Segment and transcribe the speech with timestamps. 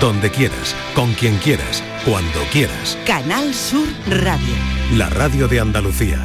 [0.00, 2.96] donde quieras, con quien quieras, cuando quieras.
[3.04, 4.54] Canal Sur Radio.
[4.94, 6.18] La radio de Andalucía.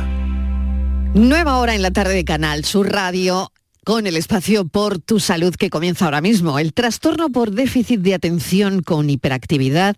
[1.16, 3.52] Nueva hora en la tarde de Canal Sur Radio
[3.84, 6.60] con el espacio por tu salud que comienza ahora mismo.
[6.60, 9.96] El trastorno por déficit de atención con hiperactividad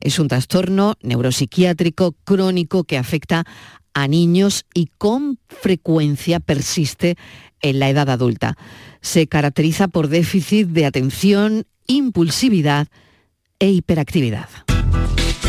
[0.00, 3.44] es un trastorno neuropsiquiátrico crónico que afecta
[3.92, 7.16] a niños y con frecuencia persiste
[7.60, 8.56] en la edad adulta.
[9.00, 12.88] Se caracteriza por déficit de atención, impulsividad
[13.58, 14.48] e hiperactividad.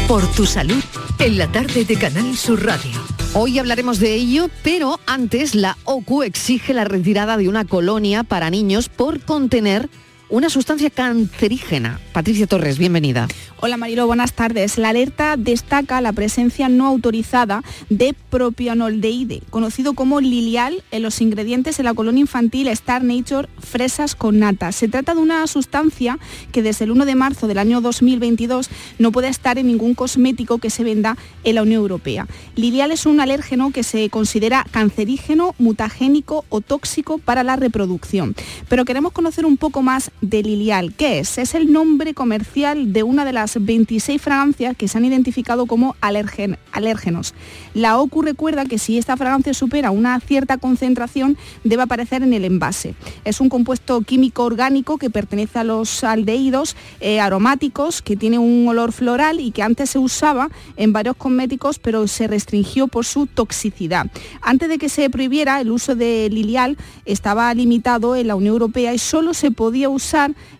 [0.08, 0.84] Por tu salud,
[1.20, 2.92] en la tarde de Canal Sur Radio.
[3.34, 8.50] Hoy hablaremos de ello, pero antes la OCU exige la retirada de una colonia para
[8.50, 9.90] niños por contener
[10.30, 12.00] una sustancia cancerígena.
[12.12, 13.28] Patricia Torres, bienvenida.
[13.60, 14.78] Hola Marilo, buenas tardes.
[14.78, 21.78] La alerta destaca la presencia no autorizada de propianoldeide, conocido como lilial en los ingredientes
[21.78, 24.72] de la colonia infantil Star Nature Fresas con nata.
[24.72, 26.20] Se trata de una sustancia
[26.52, 28.70] que desde el 1 de marzo del año 2022
[29.00, 32.28] no puede estar en ningún cosmético que se venda en la Unión Europea.
[32.56, 38.36] Lilial es un alérgeno que se considera cancerígeno, mutagénico o tóxico para la reproducción.
[38.68, 40.94] Pero queremos conocer un poco más de Lilial.
[40.94, 41.38] ¿Qué es?
[41.38, 45.96] Es el nombre comercial de una de las 26 fragancias que se han identificado como
[46.02, 47.34] alérgenos.
[47.74, 52.46] La OCU recuerda que si esta fragancia supera una cierta concentración debe aparecer en el
[52.46, 52.96] envase.
[53.26, 58.68] Es un compuesto químico orgánico que pertenece a los aldehídos eh, aromáticos, que tiene un
[58.68, 63.28] olor floral y que antes se usaba en varios cosméticos, pero se restringió por su
[63.28, 64.08] toxicidad.
[64.42, 68.94] Antes de que se prohibiera el uso de lilial, estaba limitado en la Unión Europea
[68.94, 70.07] y solo se podía usar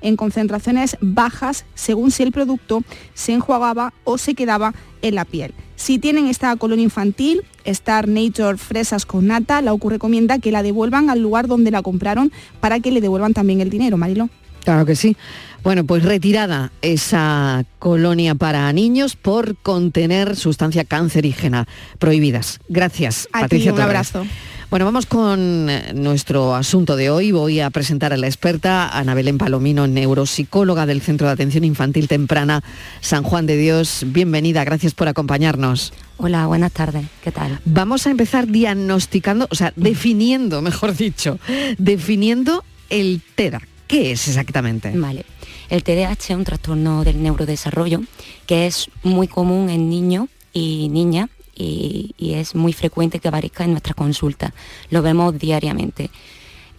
[0.02, 5.54] en concentraciones bajas según si el producto se enjuagaba o se quedaba en la piel.
[5.76, 10.64] Si tienen esta colonia infantil, Star Nature Fresas con Nata, la OCU recomienda que la
[10.64, 14.30] devuelvan al lugar donde la compraron para que le devuelvan también el dinero, Marilo.
[14.64, 15.16] Claro que sí.
[15.64, 21.68] Bueno, pues retirada esa colonia para niños por contener sustancia cancerígena
[22.00, 22.60] prohibidas.
[22.68, 23.74] Gracias, Patricia.
[23.74, 24.26] un abrazo.
[24.70, 27.32] Bueno, vamos con eh, nuestro asunto de hoy.
[27.32, 32.10] Voy a presentar a la experta Ana Belén Palomino, neuropsicóloga del Centro de Atención Infantil
[32.10, 32.62] Temprana
[33.00, 34.04] San Juan de Dios.
[34.08, 35.94] Bienvenida, gracias por acompañarnos.
[36.18, 37.06] Hola, buenas tardes.
[37.24, 37.62] ¿Qué tal?
[37.64, 41.40] Vamos a empezar diagnosticando, o sea, definiendo, mejor dicho,
[41.78, 43.62] definiendo el TEDA.
[43.88, 44.92] ¿Qué es exactamente?
[44.94, 45.24] Vale.
[45.70, 48.02] El TDAH es un trastorno del neurodesarrollo
[48.46, 53.72] que es muy común en niños y niñas y, es muy frecuente que aparezca en
[53.72, 54.54] nuestra consulta.
[54.90, 56.10] Lo vemos diariamente.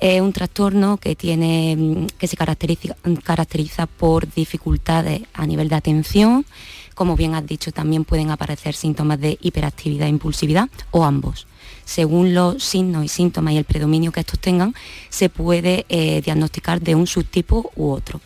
[0.01, 6.47] Es un trastorno que, tiene, que se caracteriza, caracteriza por dificultades a nivel de atención.
[6.95, 11.47] Como bien has dicho, también pueden aparecer síntomas de hiperactividad e impulsividad o ambos.
[11.85, 14.75] Según los signos y síntomas y el predominio que estos tengan,
[15.09, 18.21] se puede eh, diagnosticar de un subtipo u otro.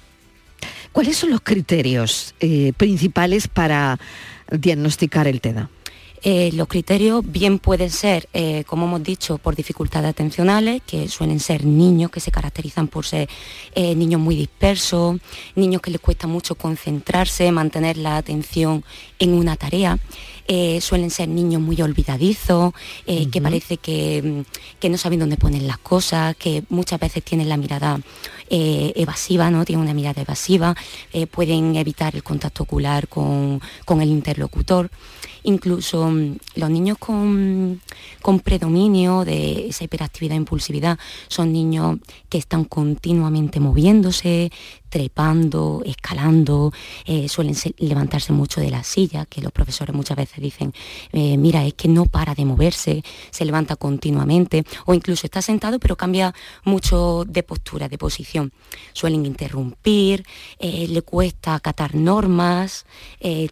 [0.92, 3.98] ¿Cuáles son los criterios eh, principales para
[4.50, 5.70] diagnosticar el TEDA?
[6.24, 11.40] Eh, los criterios bien pueden ser, eh, como hemos dicho, por dificultades atencionales, que suelen
[11.40, 13.28] ser niños que se caracterizan por ser
[13.74, 15.18] eh, niños muy dispersos,
[15.56, 18.84] niños que les cuesta mucho concentrarse, mantener la atención
[19.18, 19.98] en una tarea.
[20.80, 22.74] suelen ser niños muy olvidadizos,
[23.06, 24.44] que parece que,
[24.80, 28.00] que, no saben dónde ponen las cosas, que muchas veces tienen la mirada
[28.52, 29.64] evasiva, ¿no?
[29.64, 30.74] Tienen una mirada evasiva,
[31.30, 34.90] pueden evitar el contacto ocular con, con el interlocutor.
[35.44, 37.80] Incluso mm, los niños con,
[38.44, 40.98] predominio de esa hiperactividad e impulsividad
[41.28, 41.98] son niños
[42.28, 44.52] que están continuamente moviéndose,
[44.92, 46.70] trepando, escalando,
[47.06, 50.74] eh, suelen levantarse mucho de la silla, que los profesores muchas veces dicen,
[51.14, 55.78] eh, mira, es que no para de moverse, se levanta continuamente, o incluso está sentado
[55.78, 58.52] pero cambia mucho de postura, de posición.
[58.92, 60.26] Suelen interrumpir,
[60.58, 62.84] eh, le cuesta acatar normas,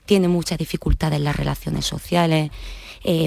[0.04, 2.50] tiene muchas dificultades en las relaciones sociales.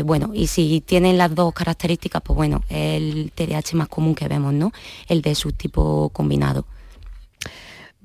[0.06, 4.54] bueno, y si tienen las dos características, pues bueno, el TDAH más común que vemos,
[4.54, 4.72] ¿no?
[5.08, 6.66] El de subtipo combinado.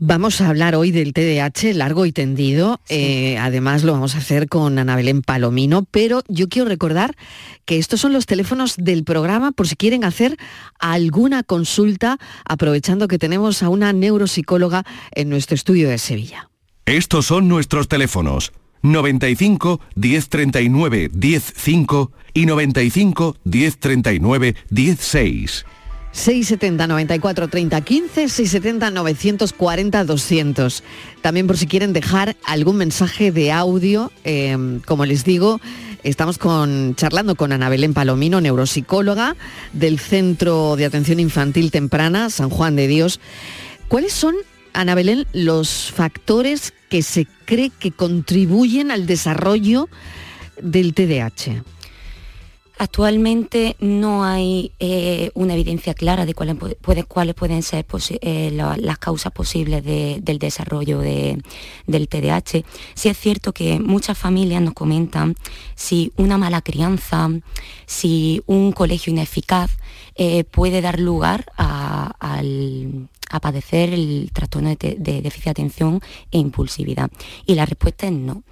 [0.00, 2.80] Vamos a hablar hoy del TDAH largo y tendido.
[2.88, 7.16] Eh, además lo vamos a hacer con Ana Belén Palomino, pero yo quiero recordar
[7.64, 10.36] que estos son los teléfonos del programa por si quieren hacer
[10.78, 16.48] alguna consulta, aprovechando que tenemos a una neuropsicóloga en nuestro estudio de Sevilla.
[16.86, 18.52] Estos son nuestros teléfonos.
[18.82, 25.64] 95 1039 105 y 95 1039 16.
[26.12, 30.82] 670 94 30 15, 670 940 200.
[31.20, 35.60] También por si quieren dejar algún mensaje de audio, em, como les digo,
[36.02, 39.36] estamos con, charlando con Ana Belén Palomino, neuropsicóloga
[39.72, 43.20] del Centro de Atención Infantil Temprana, San Juan de Dios.
[43.88, 44.34] ¿Cuáles son
[44.72, 49.88] Ana Belén, los factores que se cree que contribuyen al desarrollo
[50.60, 51.62] del TDAH?
[52.80, 56.56] Actualmente no hay eh, una evidencia clara de cuáles,
[57.34, 57.84] pueden ser
[58.20, 62.62] eh, las causas posibles del desarrollo del TDAH.
[62.94, 65.34] Sí es cierto que muchas familias nos comentan
[65.74, 67.28] si una mala crianza,
[67.86, 69.72] si un colegio ineficaz
[70.18, 72.14] eh, puede dar lugar a,
[73.40, 76.00] padecer el trastorno de, déficit de atención
[76.30, 77.10] e impulsividad.
[77.46, 78.42] Y la respuesta es no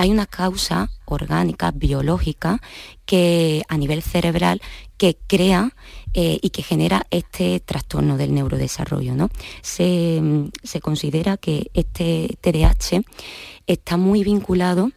[0.00, 2.62] hay una causa orgánica, biológica,
[3.04, 4.62] que a nivel cerebral
[4.96, 5.74] que crea
[6.14, 9.14] eh, y que genera este trastorno del neurodesarrollo.
[9.14, 9.28] ¿no?
[9.60, 10.22] Se,
[10.62, 13.02] se considera que este TDAH
[13.66, 14.90] está muy vinculado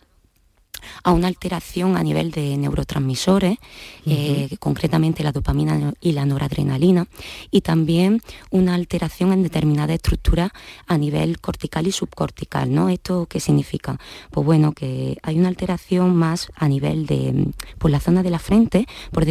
[1.04, 3.58] a una alteración a nivel de neurotransmisores,
[4.06, 7.08] eh, concretamente la dopamina y la noradrenalina,
[7.52, 10.52] y también una alteración en determinadas estructuras
[10.88, 12.74] a nivel cortical y subcortical.
[12.74, 12.90] ¿no?
[12.90, 14.00] ¿Esto qué significa?
[14.32, 17.48] Pues bueno, que hay una alteración más a nivel de,
[17.78, 19.26] por la zona de la frente, por,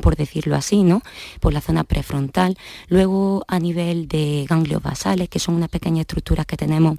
[0.00, 1.02] por decirlo así, ¿no?
[1.40, 2.56] por la zona prefrontal,
[2.88, 6.98] luego a nivel de ganglios basales, que son unas pequeñas estructuras que tenemos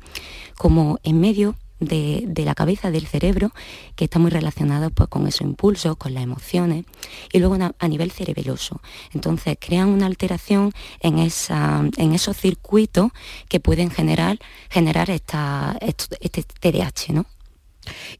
[0.56, 3.51] como en medio de, la cabeza, del cerebro,
[3.95, 6.86] que está muy relacionado pues, con esos impulsos, con las emociones,
[7.31, 8.81] y luego a nivel cerebeloso.
[9.13, 13.12] Entonces crean una alteración en, esa, en esos circuitos
[13.50, 14.39] que pueden generar,
[14.69, 17.25] generar esta, este TDAH, ¿no?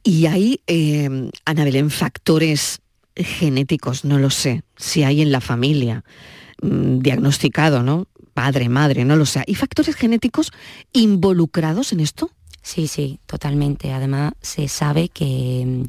[0.02, 2.80] Y hay, eh, Ana Belén, factores
[3.16, 6.04] genéticos, no lo sé, si hay en la familia
[6.62, 8.06] mm, diagnosticado, ¿no?
[8.34, 9.42] Padre, madre, no lo sé.
[9.46, 10.52] ¿Y factores genéticos
[10.92, 12.30] involucrados en esto?
[12.66, 13.92] Sí, sí, totalmente.
[13.92, 15.86] Además, se sabe que,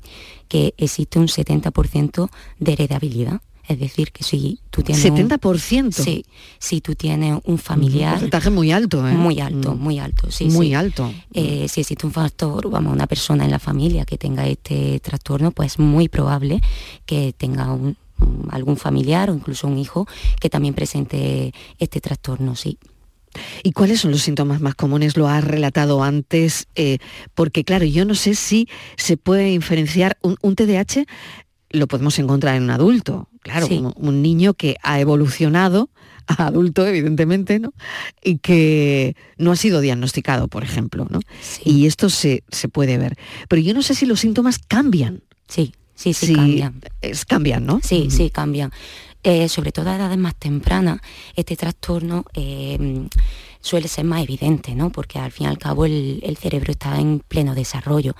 [0.47, 2.29] que existe un 70%
[2.59, 3.41] de heredabilidad.
[3.67, 5.03] Es decir, que si tú tienes...
[5.03, 5.91] ¿70%?
[5.91, 6.23] sí,
[6.59, 8.13] si tú tienes un familiar...
[8.13, 9.11] Un porcentaje muy alto, ¿eh?
[9.11, 9.79] Muy alto, mm.
[9.79, 10.45] muy alto, sí.
[10.45, 11.11] Muy alto.
[11.33, 15.49] Eh, si existe un factor, vamos, una persona en la familia que tenga este trastorno,
[15.49, 16.61] pues es muy probable
[17.07, 17.97] que tenga un,
[18.51, 20.07] algún familiar o incluso un hijo
[20.39, 22.77] que también presente este trastorno, sí.
[23.63, 25.17] ¿Y cuáles son los síntomas más comunes?
[25.17, 26.97] Lo has relatado antes, eh,
[27.33, 31.05] porque claro, yo no sé si se puede diferenciar un, TDAH,
[31.69, 35.89] lo podemos encontrar en un adulto, claro, un, niño que ha evolucionado
[36.27, 37.73] a adulto, evidentemente, ¿no?
[38.23, 41.19] Y que no ha sido diagnosticado, por ejemplo, ¿no?
[41.63, 43.17] Y esto se, puede ver.
[43.47, 45.21] Pero yo no sé si los síntomas cambian.
[45.47, 46.81] Sí, sí, sí, cambian.
[47.01, 47.79] Es, cambian, ¿no?
[47.83, 48.71] Sí, sí, cambian.
[49.29, 51.01] Eh, sobre todo a edades más tempranas,
[51.35, 53.09] este trastorno eh,
[53.59, 54.89] suele ser más evidente, ¿no?
[54.89, 58.15] porque al fin y al cabo el, cerebro está en pleno desarrollo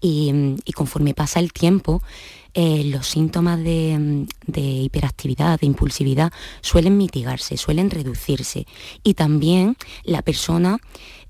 [0.00, 0.32] y,
[0.72, 2.00] conforme pasa el tiempo,
[2.54, 8.66] eh, los síntomas de, hiperactividad, de impulsividad, suelen mitigarse, suelen reducirse.
[9.02, 10.78] Y también la persona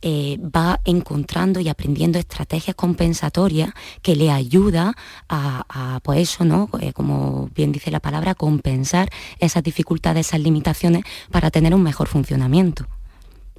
[0.01, 3.73] eh, va encontrando y aprendiendo estrategias compensatorias
[4.03, 4.95] que le ayuda
[5.29, 6.69] a, pues eso, ¿no?
[6.81, 9.09] Eh, como bien dice la palabra, compensar
[9.39, 12.87] esas dificultades, esas limitaciones para tener un mejor funcionamiento.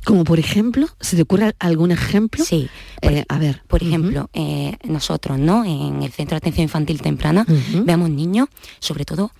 [0.04, 2.44] Como por ejemplo, ¿se te ocurre algún ejemplo?
[2.44, 2.70] Sí.
[3.02, 3.62] Eh, a ver.
[3.68, 4.30] Por ejemplo,
[4.84, 5.66] nosotros, ¿no?
[5.66, 7.46] En el Centro de Atención Infantil Temprana,
[7.86, 8.48] veamos niños,
[8.80, 9.32] sobre todo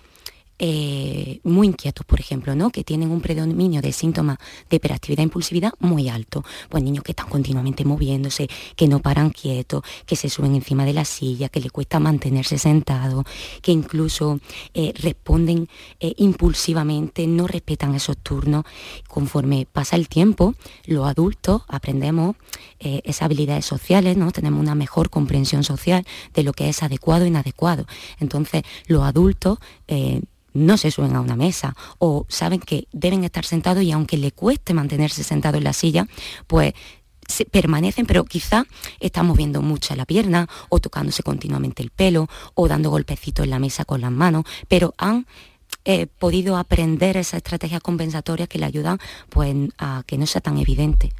[0.66, 2.70] eh, muy inquietos, por ejemplo, ¿no?
[2.70, 4.38] que tienen un predominio de síntomas
[4.70, 6.42] de hiperactividad e impulsividad muy alto.
[6.70, 10.94] Pues niños que están continuamente moviéndose, que no paran quietos, que se suben encima de
[10.94, 13.24] la silla, que le cuesta mantenerse sentado,
[13.60, 14.40] que incluso
[14.72, 15.68] eh, responden
[16.00, 18.64] eh, impulsivamente, no respetan esos turnos.
[19.06, 20.54] Conforme pasa el tiempo,
[20.86, 22.36] los adultos aprendemos
[22.78, 24.30] esas habilidades sociales, ¿no?
[24.30, 27.86] tenemos una mejor comprensión social de lo que es adecuado e inadecuado.
[28.18, 29.58] Entonces, los adultos
[30.54, 34.32] no se suben a una mesa o saben que deben estar sentados y aunque le
[34.32, 36.06] cueste mantenerse sentado en la silla,
[36.46, 36.72] pues
[37.50, 38.66] permanecen, pero quizá
[39.00, 43.58] están moviendo mucho la pierna o tocándose continuamente el pelo o dando golpecitos en la
[43.58, 45.26] mesa con las manos, pero han
[45.84, 48.98] eh, podido aprender esas estrategias compensatorias que le ayudan
[49.30, 51.12] pues, a que no sea tan evidente.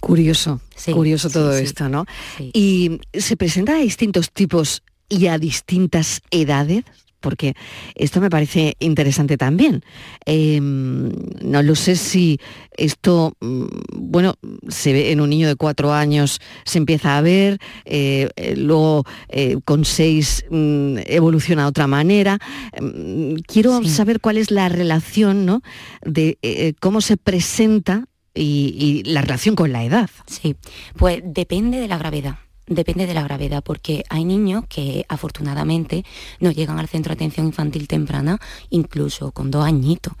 [0.00, 0.60] Curioso,
[0.92, 2.06] curioso todo esto, ¿no?
[2.52, 6.84] ¿Y se presenta a distintos tipos y a distintas edades?
[7.22, 7.54] Porque
[7.94, 9.82] esto me parece interesante también.
[10.26, 11.10] Em,
[11.42, 12.38] no lo sé si
[12.76, 13.64] esto, mm,
[13.94, 14.34] bueno,
[14.68, 19.04] se ve en un niño de cuatro años, se empieza a ver, eh, eh, luego
[19.28, 22.38] eh, con seis mm, evoluciona de otra manera.
[22.72, 25.62] Em, quiero saber cuál es la relación ¿no?
[26.04, 28.74] de cómo se presenta y,
[29.04, 30.10] y la relación con la edad.
[30.26, 30.56] Sí,
[30.96, 32.36] pues depende de la gravedad
[32.74, 36.04] depende de la gravedad, porque hay niños que afortunadamente
[36.40, 40.14] no llegan al centro de atención infantil temprana incluso con dos añitos.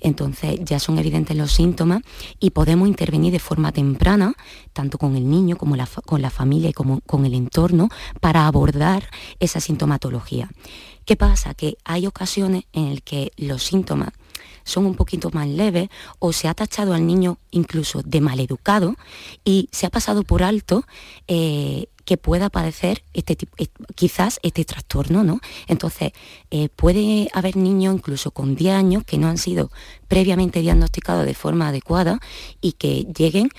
[0.00, 2.02] Entonces ya son evidentes los síntomas
[2.38, 4.34] y podemos intervenir de forma temprana,
[4.72, 7.88] tanto con el niño como con la familia y como con el entorno,
[8.20, 9.08] para abordar
[9.40, 10.50] esa sintomatología.
[11.04, 11.54] ¿Qué pasa?
[11.54, 14.10] Que hay ocasiones en las que los síntomas
[14.68, 15.88] son un poquito más leves
[16.18, 18.96] o se ha tachado al niño incluso de maleducado
[19.44, 20.84] y se ha pasado por alto
[21.26, 23.36] eh, que pueda padecer este
[23.94, 25.40] quizás este trastorno, ¿no?
[25.66, 26.12] Entonces,
[26.50, 29.70] eh, puede haber niños incluso con 10 años que no han sido
[30.08, 32.18] previamente diagnosticados de forma adecuada
[32.62, 33.50] y que lleguen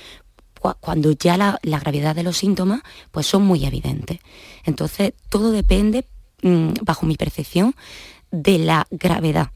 [0.79, 4.17] cuando ya la, gravedad de los síntomas pues son muy evidentes.
[4.65, 6.07] Entonces, todo depende,
[6.41, 7.75] mm, bajo mi percepción,
[8.31, 9.51] de la gravedad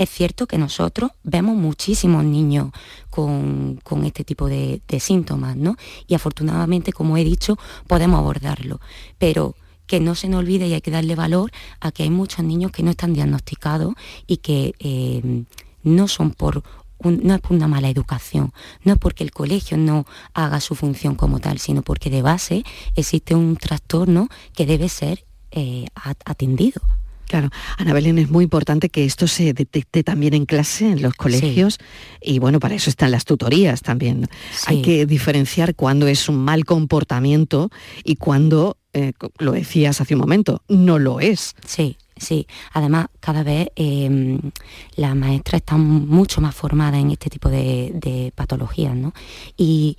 [0.00, 2.70] es cierto que nosotros vemos muchísimos niños
[3.10, 5.76] con, este tipo de, síntomas, ¿no?
[6.06, 8.80] Y afortunadamente, como he dicho, podemos abordarlo.
[9.18, 12.46] Pero que no se nos olvide y hay que darle valor a que hay muchos
[12.46, 13.92] niños que no están diagnosticados
[14.26, 15.44] y que eh,
[15.82, 16.62] no son por
[17.02, 18.52] es por una mala educación,
[18.84, 20.04] no es porque el colegio no
[20.34, 22.62] haga su función como tal, sino porque de base
[22.94, 25.86] existe un trastorno que debe ser eh,
[26.26, 26.82] atendido.
[27.30, 31.14] Claro, Ana Belén, es muy importante que esto se detecte también en clase, en los
[31.14, 31.78] colegios,
[32.20, 34.28] y bueno, para eso están las tutorías también.
[34.66, 37.70] Hay que diferenciar cuándo es un mal comportamiento
[38.02, 41.54] y cuándo, eh, lo decías hace un momento, no lo es.
[41.64, 42.48] Sí, sí.
[42.72, 44.40] Además, cada vez em,
[44.96, 49.14] las maestras están mucho más formadas en este tipo de, de patologías, ¿no?
[49.56, 49.96] Y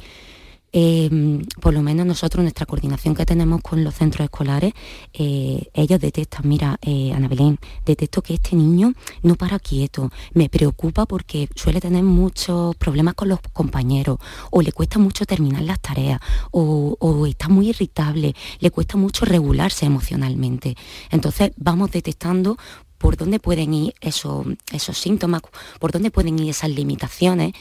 [0.73, 4.73] Em, por lo menos nosotros, nuestra coordinación que tenemos con los centros escolares,
[5.13, 10.47] eh, ellos detectan, mira, eh, Ana Belén, detecto que este niño no para quieto, me
[10.47, 14.17] preocupa porque suele tener muchos problemas con los compañeros,
[14.49, 19.25] o le cuesta mucho terminar las tareas, o, o está muy irritable, le cuesta mucho
[19.25, 20.75] regularse emocionalmente.
[21.09, 22.57] Entonces vamos detectando
[23.01, 25.41] por dónde pueden ir esos, esos síntomas,
[25.79, 27.53] por dónde pueden ir esas limitaciones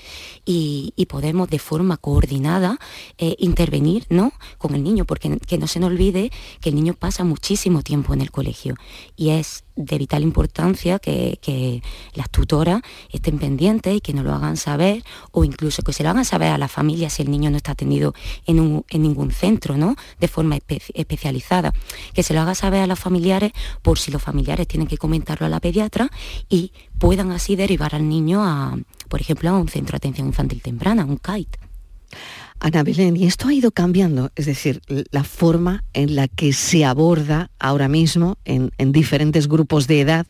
[0.44, 2.78] y, podemos de forma coordinada
[3.18, 4.32] eh, intervenir ¿no?
[4.58, 6.30] con el niño, porque que no se nos olvide
[6.60, 8.76] que el niño pasa muchísimo tiempo en el colegio.
[9.16, 11.82] Y es de vital importancia que,
[12.14, 16.10] las tutoras estén pendientes y que no lo hagan saber o incluso que se lo
[16.10, 18.14] hagan saber a la familia si el niño no está atendido
[18.46, 19.96] en, ningún centro, ¿no?
[20.18, 20.58] De forma
[20.94, 21.72] especializada.
[22.14, 25.46] Que se lo haga saber a los familiares por si los familiares tienen que comentarlo
[25.46, 26.10] a la pediatra
[26.48, 28.76] y puedan así derivar al niño a,
[29.08, 31.56] por ejemplo, a un centro de atención infantil temprana, un CAIT.
[32.60, 36.84] Ana Belén, y esto ha ido cambiando, es decir, la forma en la que se
[36.84, 40.26] aborda ahora mismo en, diferentes grupos de edad,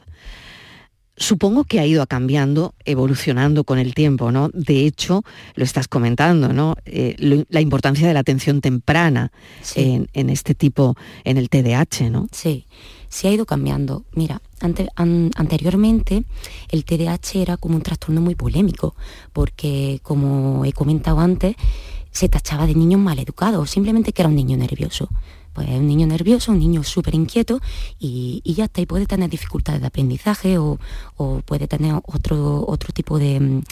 [1.16, 4.48] supongo que ha ido cambiando, evolucionando con el tiempo, ¿no?
[4.54, 5.24] De hecho,
[5.56, 6.76] lo estás comentando, ¿no?
[6.86, 9.32] Eh, la importancia de la atención temprana
[9.74, 10.94] en, este tipo,
[11.24, 12.28] en el TDAH, ¿no?
[12.30, 12.66] Sí,
[13.08, 14.04] sí ha ido cambiando.
[14.14, 16.22] Mira, anteriormente
[16.70, 18.94] el TDAH era como un trastorno muy polémico,
[19.32, 21.56] porque como he comentado antes,
[22.10, 25.08] se tachaba de niño maleducado, simplemente que era un niño nervioso.
[25.52, 27.60] Pues es un niño nervioso, un niño súper inquieto
[27.98, 30.78] y, ya está, y puede tener dificultades de aprendizaje o,
[31.44, 33.62] puede tener otro, otro tipo de,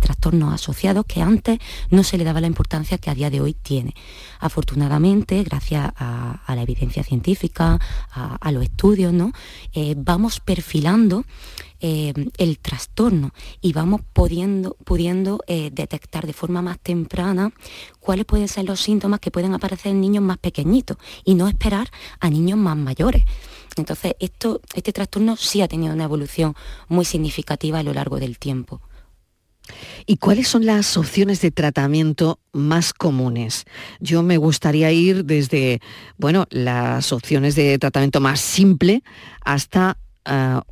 [0.00, 1.58] trastornos asociados que antes
[1.90, 3.94] no se le daba la importancia que a día de hoy tiene.
[4.38, 7.80] Afortunadamente, gracias a, la evidencia científica,
[8.12, 9.32] a, los estudios, ¿no?
[9.72, 11.24] Eh, vamos perfilando
[11.80, 17.52] eh, el trastorno y vamos pudiendo, pudiendo eh, detectar de forma más temprana
[18.00, 21.88] cuáles pueden ser los síntomas que pueden aparecer en niños más pequeñitos y no esperar
[22.20, 23.24] a niños más mayores.
[23.76, 26.54] Entonces, esto, este trastorno sí ha tenido una evolución
[26.88, 28.80] muy significativa a lo largo del tiempo.
[30.06, 33.64] ¿Y cuáles son las opciones de tratamiento más comunes?
[34.00, 35.80] Yo me gustaría ir desde,
[36.18, 39.02] bueno, las opciones de tratamiento más simple
[39.40, 39.96] hasta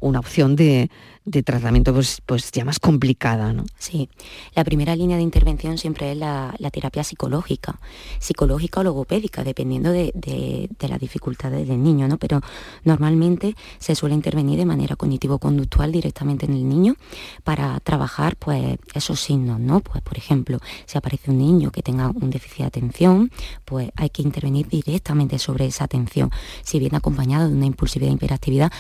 [0.01, 0.91] una opción de,
[1.25, 3.53] de tratamiento pues, pues ya más complicada.
[3.53, 3.65] ¿no?
[3.79, 4.09] Sí,
[4.55, 7.79] la primera línea de intervención siempre es la, terapia psicológica,
[8.19, 12.19] psicológica o logopédica, dependiendo de, de, las dificultades del niño, ¿no?
[12.19, 12.41] pero
[12.85, 16.97] normalmente se suele intervenir de manera cognitivo-conductual directamente en el niño
[17.45, 19.61] para trabajar pues, esos signos.
[19.61, 19.81] ¿no?
[19.81, 23.31] Pues, por ejemplo, si aparece un niño que tenga un déficit de atención,
[23.65, 26.31] pues hay que intervenir directamente sobre esa atención.
[26.63, 28.73] Si viene acompañado de una impulsividad e hiperactividad,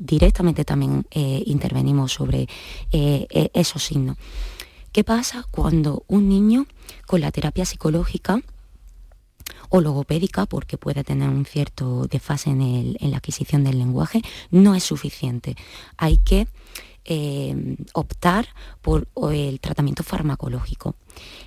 [0.00, 2.48] directamente también eh, intervenimos sobre
[2.90, 4.16] eh, e-, esos signos.
[4.90, 6.66] ¿Qué pasa cuando un niño
[7.06, 8.42] con la terapia psicológica
[9.68, 14.82] o logopédica, porque puede tener un cierto desfase en, la adquisición del lenguaje, no es
[14.82, 15.56] suficiente.
[15.96, 16.48] Hay que
[17.04, 18.48] eh, optar
[18.82, 20.96] por el tratamiento farmacológico.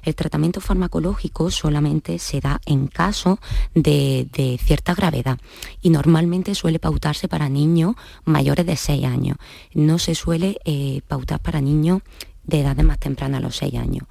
[0.03, 3.39] El tratamiento farmacológico solamente se da en caso
[3.73, 5.39] de, cierta gravedad
[5.81, 7.95] y normalmente suele pautarse para niños
[8.25, 9.37] mayores de 6 años.
[9.73, 12.01] No se suele eh, pautar para niños
[12.43, 14.07] de edades más tempranas a los 6 años.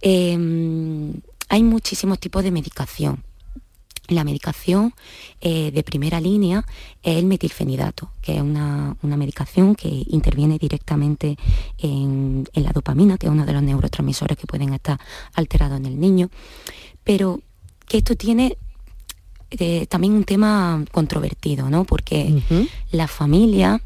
[0.00, 1.14] Em,
[1.48, 3.25] hay muchísimos tipos de medicación.
[4.08, 4.94] La medicación
[5.40, 6.64] eh, de primera línea
[7.02, 11.36] es el metilfenidato, que es una, medicación que interviene directamente
[11.78, 15.00] en, la dopamina, que es uno de los neurotransmisores que pueden estar
[15.34, 16.28] alterados en el niño,
[17.02, 17.40] pero
[17.86, 18.56] que esto tiene
[19.50, 21.84] eh, también un tema controvertido, ¿no?
[21.84, 22.42] Porque
[22.90, 23.80] la familia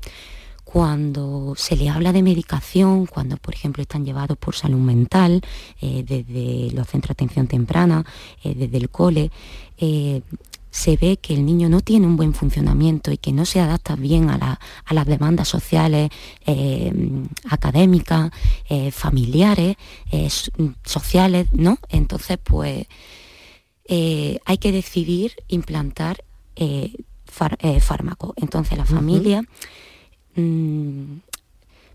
[0.72, 5.42] cuando se le habla de medicación, cuando por ejemplo están llevados por salud mental,
[5.80, 8.04] eh, desde los centros de atención temprana,
[8.44, 9.32] eh, desde el cole,
[9.78, 10.22] eh,
[10.70, 13.96] se ve que el niño no tiene un buen funcionamiento y que no se adapta
[13.96, 14.60] bien a,
[14.90, 16.10] las demandas sociales,
[17.50, 18.30] académicas,
[18.92, 19.76] familiares,
[20.84, 21.78] sociales, ¿no?
[21.88, 22.86] Entonces, pues
[23.88, 26.22] hay que decidir implantar
[27.80, 28.34] fármaco.
[28.36, 29.42] Entonces la familia...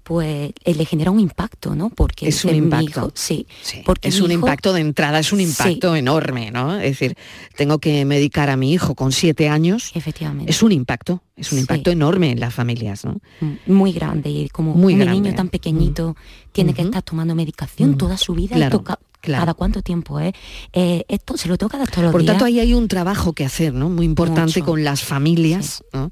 [0.05, 1.89] pues eh, le genera un impacto, ¿no?
[1.89, 3.11] Porque es un impacto.
[3.15, 3.47] sí,
[3.83, 6.75] porque es un impacto de entrada, es un impacto enorme, ¿no?
[6.75, 7.17] Es decir,
[7.55, 9.89] tengo que medicar a mi hijo con siete años.
[9.95, 10.51] Efectivamente.
[10.51, 13.17] Es un impacto, es un impacto enorme en las familias, ¿no?
[13.41, 16.51] Mm, muy grande y como Muy un niño tan pequeñito mm.
[16.51, 20.33] tiene que estar tomando medicación toda su vida y toca, ¿Cada cuánto tiempo es?
[20.73, 23.73] Eh, esto se lo toca todos los Por tanto, ahí hay un trabajo que hacer,
[23.73, 23.89] ¿no?
[23.89, 26.11] Muy importante con las familias, ¿no?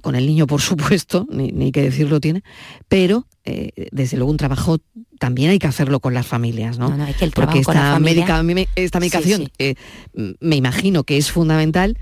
[0.00, 2.42] con el niño por supuesto, ni, que decirlo tiene,
[2.88, 4.78] pero eh, desde luego un trabajo
[5.18, 7.06] también hay que hacerlo con las familias, ¿no?
[7.06, 7.98] es que el Porque esta,
[8.76, 9.74] esta medicación eh,
[10.14, 11.98] me imagino que es fundamental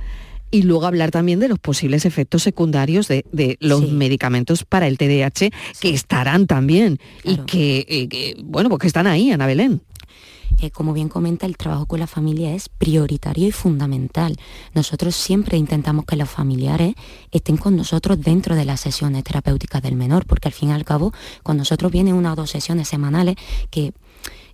[0.51, 5.51] y luego hablar también de los posibles efectos secundarios de, los medicamentos para el TDAH
[5.81, 9.83] que estarán también y que, eh, que, bueno, pues que están ahí, Ana Belén.
[10.59, 14.37] Eh, como bien comenta, el trabajo con la familia es prioritario y fundamental.
[14.75, 16.95] Nosotros siempre intentamos que los familiares
[17.31, 20.85] estén con nosotros dentro de las sesiones terapéuticas del menor, porque al fin y al
[20.85, 21.13] cabo,
[21.43, 23.37] con nosotros vienen una o dos sesiones semanales
[23.71, 23.93] que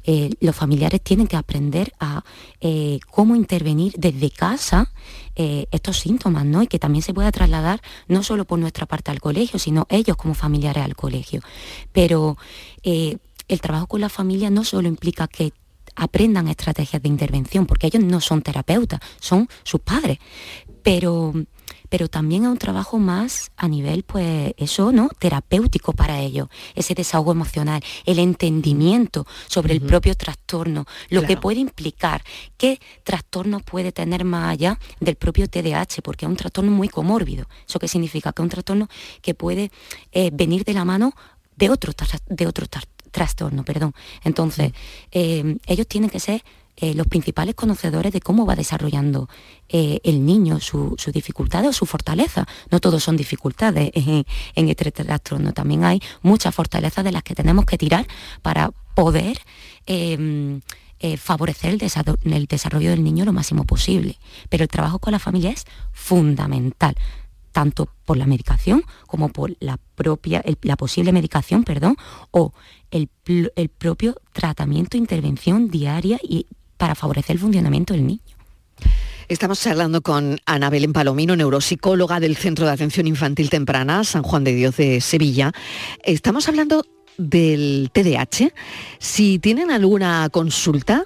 [0.05, 2.25] eh, los familiares tienen que aprender a
[2.61, 4.93] eh, cómo intervenir desde casa
[5.35, 6.63] estos síntomas, ¿no?
[6.63, 10.15] Y que también se pueda trasladar no solo por nuestra parte al colegio, sino ellos
[10.19, 11.41] como familiares al colegio.
[11.91, 12.37] Pero
[12.83, 15.55] el trabajo con la familia no solo implica que
[15.95, 20.19] aprendan estrategias de intervención, porque ellos no son terapeutas, son sus padres.
[20.83, 21.33] Pero,
[21.89, 25.09] pero también es un trabajo más a nivel, pues, eso, ¿no?
[25.19, 31.61] Terapéutico para ellos, ese desahogo emocional, el entendimiento sobre el propio trastorno, lo que puede
[31.61, 32.25] implicar,
[32.57, 37.47] qué trastorno puede tener más allá del propio TDAH, porque es un trastorno muy comórbido.
[37.69, 38.33] ¿Eso qué significa?
[38.33, 38.89] Que es un trastorno
[39.21, 39.71] que puede
[40.11, 41.15] eh, venir de la mano
[41.57, 41.95] de otros
[42.29, 42.67] de otro
[43.13, 43.95] trastorno, perdón.
[44.25, 44.73] Entonces,
[45.13, 46.43] eh, ellos tienen que ser
[46.77, 49.29] eh, los principales conocedores de cómo va desarrollando
[49.69, 52.47] eh, el niño sus su dificultades o su fortaleza.
[52.71, 57.67] No todos son dificultades en, este trastorno, también hay muchas fortalezas de las que tenemos
[57.67, 58.07] que tirar
[58.41, 59.39] para poder
[59.87, 60.61] em,
[61.19, 64.19] favorecer el, el desarrollo del niño lo máximo posible.
[64.49, 66.95] Pero el trabajo con la familia es fundamental
[67.53, 71.97] tanto por la medicación como por la propia, la posible medicación, perdón,
[72.31, 72.53] o
[72.91, 73.09] el,
[73.79, 78.21] propio tratamiento, intervención diaria y para favorecer el funcionamiento del niño.
[79.29, 84.45] Estamos hablando con Ana Belén Palomino, neuropsicóloga del Centro de Atención Infantil Temprana, San Juan
[84.45, 85.53] de Dios de Sevilla.
[86.03, 86.85] Estamos hablando
[87.17, 88.53] del TDAH.
[88.99, 91.05] Si tienen alguna consulta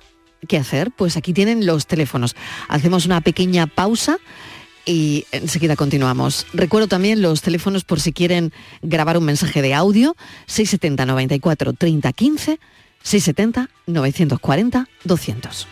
[0.48, 2.34] que hacer, pues aquí tienen los teléfonos.
[2.68, 4.18] Hacemos una pequeña pausa
[4.86, 6.46] y enseguida continuamos.
[6.54, 12.12] Recuerdo también los teléfonos por si quieren grabar un mensaje de audio, 670 94 30
[12.12, 12.60] 15,
[13.02, 15.68] 670 940 200.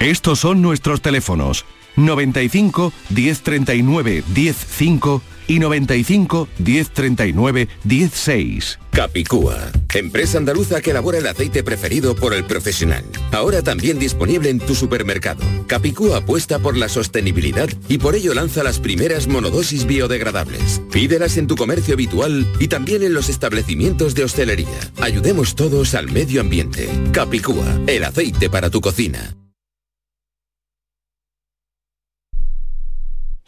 [0.00, 1.64] Estos son nuestros teléfonos
[1.96, 8.78] 95 1039 105 y 95 1039 16.
[8.92, 9.58] Capicúa,
[9.94, 13.04] empresa andaluza que elabora el aceite preferido por el profesional.
[13.32, 15.42] Ahora también disponible en tu supermercado.
[15.66, 20.82] Capicúa apuesta por la sostenibilidad y por ello lanza las primeras monodosis biodegradables.
[20.92, 24.92] Pídelas en tu comercio habitual y también en los establecimientos de hostelería.
[25.00, 26.88] Ayudemos todos al medio ambiente.
[27.12, 29.34] Capicúa, el aceite para tu cocina.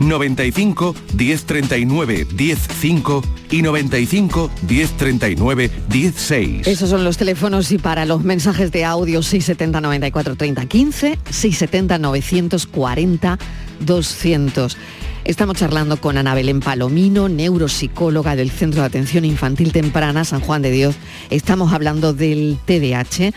[0.00, 6.66] 95 1039 105 y 95 1039 16.
[6.66, 11.98] Esos son los teléfonos y para los mensajes de audio 670 94 30 15, 670
[11.98, 13.38] 940
[13.80, 14.76] 200.
[15.24, 20.62] Estamos charlando con Ana Belén Palomino, neuropsicóloga del Centro de Atención Infantil Temprana San Juan
[20.62, 20.96] de Dios.
[21.28, 23.32] Estamos hablando del TDAH.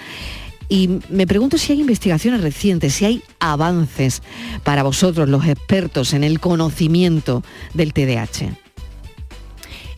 [0.73, 4.23] Y me pregunto si hay investigaciones recientes, si hay avances
[4.63, 7.43] para vosotros, los expertos, en el conocimiento
[7.75, 8.57] del TDAH.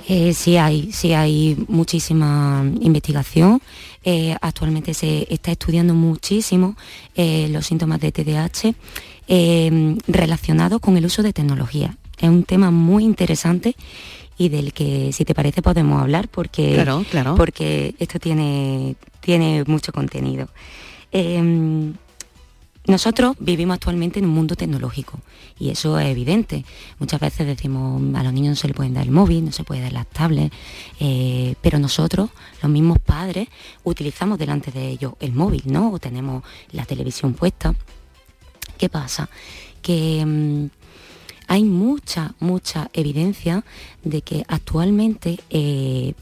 [0.09, 3.61] Eh, sí hay, sí hay muchísima investigación.
[4.03, 6.75] Eh, actualmente se está estudiando muchísimo
[7.15, 8.75] eh, los síntomas de TDAH
[10.09, 11.95] relacionados con el uso de tecnología.
[12.19, 13.77] Es un tema muy interesante
[14.37, 16.73] y del que, si te parece, podemos hablar porque,
[17.09, 20.49] claro, porque esto tiene, tiene mucho contenido.
[21.11, 21.93] Em,
[22.87, 25.19] nosotros vivimos actualmente en un mundo tecnológico
[25.57, 26.65] y eso es evidente.
[26.99, 29.63] Muchas veces decimos a los niños no se les pueden dar el móvil, no se
[29.63, 30.53] puede dar las tablets,
[30.99, 32.29] eh, pero nosotros,
[32.61, 33.47] los mismos padres,
[33.83, 35.93] utilizamos delante de ellos el móvil, ¿no?
[35.93, 36.43] O tenemos
[36.73, 37.73] la televisión puesta.
[38.77, 39.29] ¿Qué pasa?
[39.81, 40.69] Que em,
[41.47, 43.63] hay mucha, mucha evidencia
[44.03, 46.13] de que actualmente eh,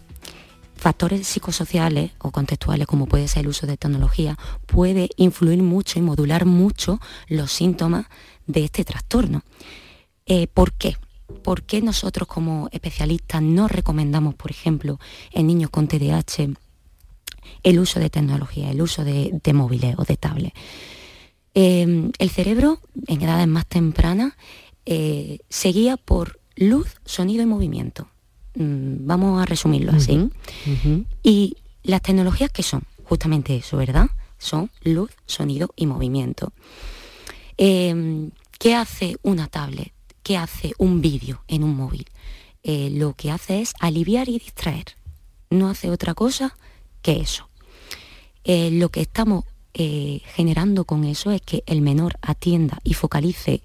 [0.84, 6.02] factores psicosociales o contextuales, como puede ser el uso de tecnología, puede influir mucho y
[6.02, 8.08] modular mucho los síntomas
[8.48, 9.44] de este trastorno.
[10.26, 10.98] Eh, ¿Por qué?
[11.42, 15.00] ¿Por qué nosotros como especialistas no recomendamos, por ejemplo,
[15.32, 16.54] en niños con TDAH
[17.64, 20.60] el uso de tecnología, el uso de, móviles o de tablets?
[21.56, 24.34] Eh, el cerebro en edades más tempranas
[24.86, 28.08] eh, seguía por luz, sonido y movimiento.
[28.56, 30.30] Mm, vamos a resumirlo así.
[31.24, 34.10] Y las tecnologías que son justamente eso, ¿verdad?
[34.38, 36.54] Son luz, sonido y movimiento.
[37.58, 39.92] Em, ¿Qué hace una tablet?
[40.22, 42.06] ¿Qué hace un vídeo en un móvil?
[42.64, 44.96] Eh, lo que hace es aliviar y distraer.
[45.50, 46.56] No hace otra cosa
[47.02, 47.50] que eso.
[48.46, 49.44] Eh, lo que estamos
[49.74, 53.62] generando con eso es que el menor atienda y focalice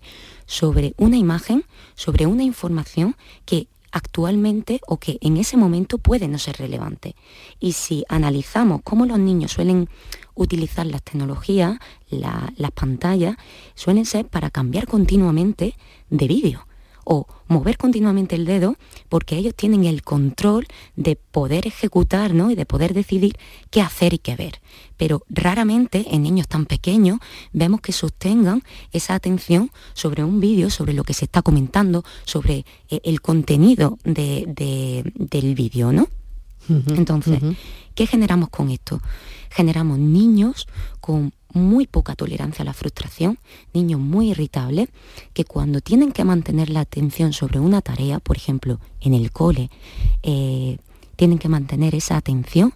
[0.47, 6.39] sobre una imagen, sobre una información que actualmente o que en ese momento puede no
[6.39, 7.15] ser relevante.
[7.61, 9.89] Y si analizamos cómo los niños suelen
[10.35, 13.37] utilizar las tecnologías, las pantallas,
[13.75, 15.75] suelen ser para cambiar continuamente
[16.11, 16.68] de vídeo
[17.11, 18.77] o mover continuamente el dedo
[19.09, 22.51] porque ellos tienen el control de poder ejecutar ¿no?
[22.51, 23.39] y de poder decidir
[23.71, 24.61] qué hacer y qué ver.
[24.99, 27.19] Pero raramente en niños tan pequeños
[27.55, 32.67] vemos que sostengan esa atención sobre un vídeo, sobre lo que se está comentando, sobre
[32.91, 36.09] eh, el contenido del vídeo, ¿no?
[36.69, 37.41] Entonces,
[37.95, 39.01] ¿qué generamos con esto?
[39.49, 40.69] Generamos niños
[41.01, 43.39] con muy poca tolerancia a la frustración,
[43.75, 44.89] niños muy irritables,
[45.33, 49.71] que cuando tienen que mantener la atención sobre una tarea, por ejemplo, en el cole,
[50.23, 50.79] eh,
[51.17, 52.75] tienen que mantener esa atención,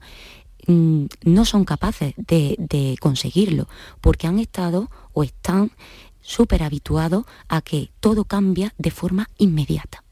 [0.66, 3.68] mm, no son capaces de, de conseguirlo,
[4.00, 5.72] porque han estado o están
[6.20, 10.04] súper habituados a que todo cambia de forma inmediata.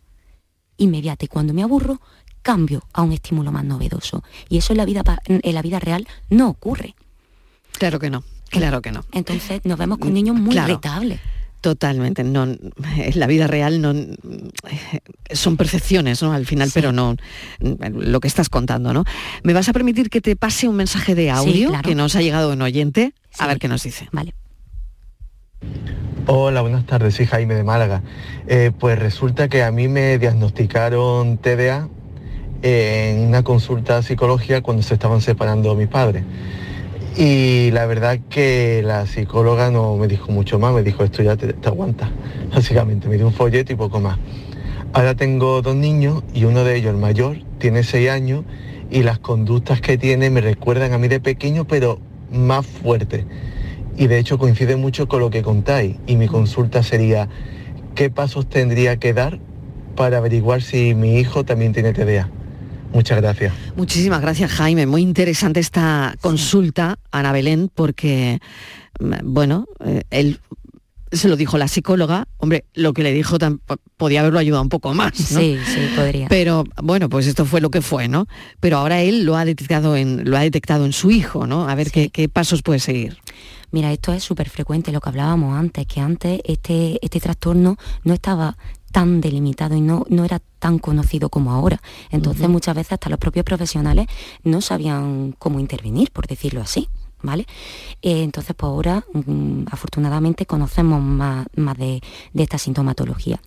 [0.77, 1.25] Inmediata.
[1.25, 2.01] Y cuando me aburro,
[2.43, 4.23] cambio a un estímulo más novedoso.
[4.49, 6.95] Y eso en la vida, en la vida real no ocurre.
[7.73, 8.25] Claro que no.
[8.51, 9.05] Claro que no.
[9.13, 11.21] Entonces nos vemos con niños muy irritables.
[11.61, 12.59] Totalmente, no, en
[13.15, 13.93] la vida real no
[15.31, 16.33] son percepciones, ¿no?
[16.33, 17.17] Al final, pero no
[17.61, 19.05] lo que estás contando, ¿no?
[19.43, 22.53] ¿Me vas a permitir que te pase un mensaje de audio que nos ha llegado
[22.53, 23.13] un oyente?
[23.39, 24.09] A ver qué nos dice.
[24.11, 24.35] Vale.
[26.27, 28.03] Hola, buenas tardes, soy Jaime de Málaga.
[28.47, 31.89] Eh, pues resulta que a mí me diagnosticaron TDA
[32.63, 36.25] en una consulta psicológica cuando se estaban separando mis padres.
[37.17, 41.37] Y la verdad que la psicóloga no me dijo mucho más, me dijo esto ya
[41.37, 42.11] te, aguanta,
[42.55, 44.19] básicamente, me dio un folleto y poco más.
[44.93, 48.45] Ahora tengo dos niños y uno de ellos, el mayor, tiene seis años
[48.91, 52.01] y las conductas que tiene me recuerdan a mí de pequeño, pero
[52.33, 53.27] más fuerte.
[53.97, 55.97] Y de hecho coincide mucho con lo que contáis.
[56.07, 57.29] Y mi consulta sería,
[57.95, 59.41] ¿qué pasos tendría que dar
[59.97, 62.31] para averiguar si mi hijo también tiene TDA?
[62.93, 63.53] Muchas gracias.
[63.77, 64.87] Muchísimas gracias, Jaime.
[64.87, 68.41] Muy interesante esta consulta, Ana Belén, porque,
[68.99, 70.41] mm, bueno, eh, él
[71.13, 73.37] se lo dijo la psicóloga, hombre, lo que le dijo
[73.97, 75.41] podía haberlo ayudado un poco más, ¿no?
[75.41, 76.29] Sí, sí, podría.
[76.29, 78.27] Pero bueno, pues esto fue lo que fue, ¿no?
[78.61, 81.69] Pero ahora él lo ha detectado en, lo ha detectado en su hijo, ¿no?
[81.69, 83.19] A ver qué, pasos puede seguir.
[83.73, 88.15] Mira, esto es súper frecuente, lo que hablábamos antes, que antes este, este trastorno no
[88.15, 88.57] estaba
[88.93, 91.81] tan delimitado y no, no era tan conocido como ahora.
[92.11, 94.07] Entonces muchas veces hasta los propios profesionales
[94.45, 96.89] no sabían cómo intervenir, por decirlo así.
[97.23, 97.47] ¿vale?
[98.03, 102.01] Eh, entonces, pues ahora, mm, afortunadamente, conocemos más, más de,
[102.35, 103.41] esta sintomatología.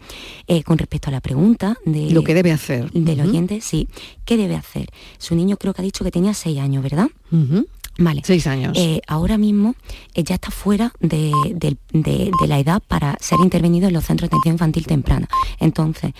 [0.47, 2.11] Eh, con respecto a la pregunta de...
[2.11, 2.91] Lo que debe hacer.
[2.91, 3.87] Del oyente, sí.
[4.25, 4.89] ¿Qué debe hacer?
[5.17, 7.07] Su niño creo que ha dicho que tenía seis años, ¿verdad?
[7.97, 8.21] Vale.
[8.23, 8.75] Seis años.
[8.75, 9.75] Eh, ahora mismo
[10.15, 11.31] eh, ya está fuera de,
[12.47, 15.27] la edad para ser intervenido en los centros de atención infantil temprana.
[15.59, 16.13] Entonces,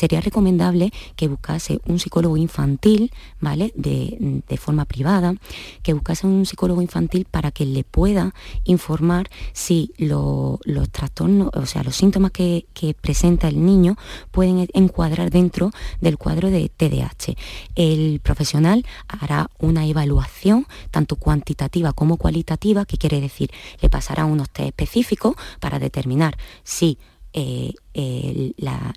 [0.00, 3.72] sería recomendable que buscase un psicólogo infantil, ¿vale?
[3.74, 5.34] De, forma privada,
[5.82, 10.58] que buscase un psicólogo infantil para que le pueda informar si los
[10.90, 13.96] trastornos, o sea, los síntomas que, que presenta el niño
[14.30, 17.36] pueden encuadrar dentro del cuadro de TDAH.
[17.76, 23.50] El profesional hará una evaluación, tanto cuantitativa como cualitativa, que quiere decir,
[23.80, 26.98] le pasará unos test específicos para determinar si
[27.32, 27.74] eh,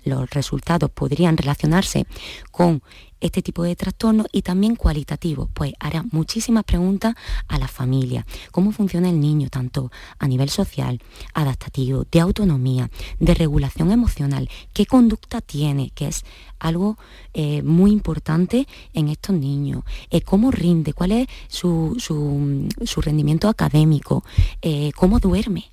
[0.04, 2.06] los resultados podrían relacionarse
[2.50, 2.82] con
[3.22, 7.14] este tipo de trastorno y también cualitativo, pues hará muchísimas preguntas
[7.48, 11.00] a la familia, cómo funciona el niño, tanto a nivel social,
[11.32, 16.24] adaptativo, de autonomía, de regulación emocional, qué conducta tiene, que es
[16.58, 16.98] algo
[17.32, 21.96] eh, muy importante en estos niños, eh, cómo rinde, cuál es su,
[22.96, 24.24] rendimiento académico,
[24.60, 25.70] eh, cómo duerme,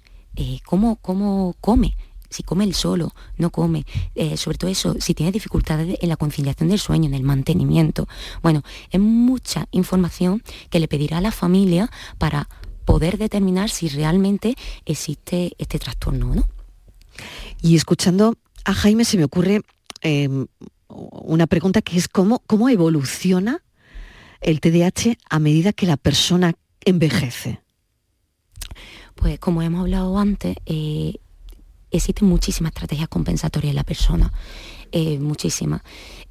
[0.66, 1.96] cómo, cómo come
[2.30, 6.18] si come él solo, no come, eh, sobre todo eso, si tiene dificultades en la
[6.18, 8.08] conciliación del sueño, en el mantenimiento.
[8.42, 12.48] Bueno, es mucha información que le pedirá a la familia para
[12.86, 16.44] poder determinar si realmente existe este trastorno no.
[17.62, 19.62] Y escuchando a Jaime se me ocurre
[20.02, 20.48] em,
[20.88, 23.64] una pregunta que es cómo, cómo evoluciona
[24.42, 26.54] el TDAH a medida que la persona
[26.86, 27.62] envejece.
[29.16, 31.16] Pues como hemos hablado antes, eh,
[31.92, 34.32] existen muchísimas estrategias compensatorias en la persona,
[34.92, 35.82] eh, muchísimas.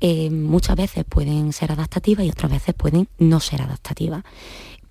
[0.00, 4.24] Eh, muchas veces pueden ser adaptativas y otras veces pueden no ser adaptativas.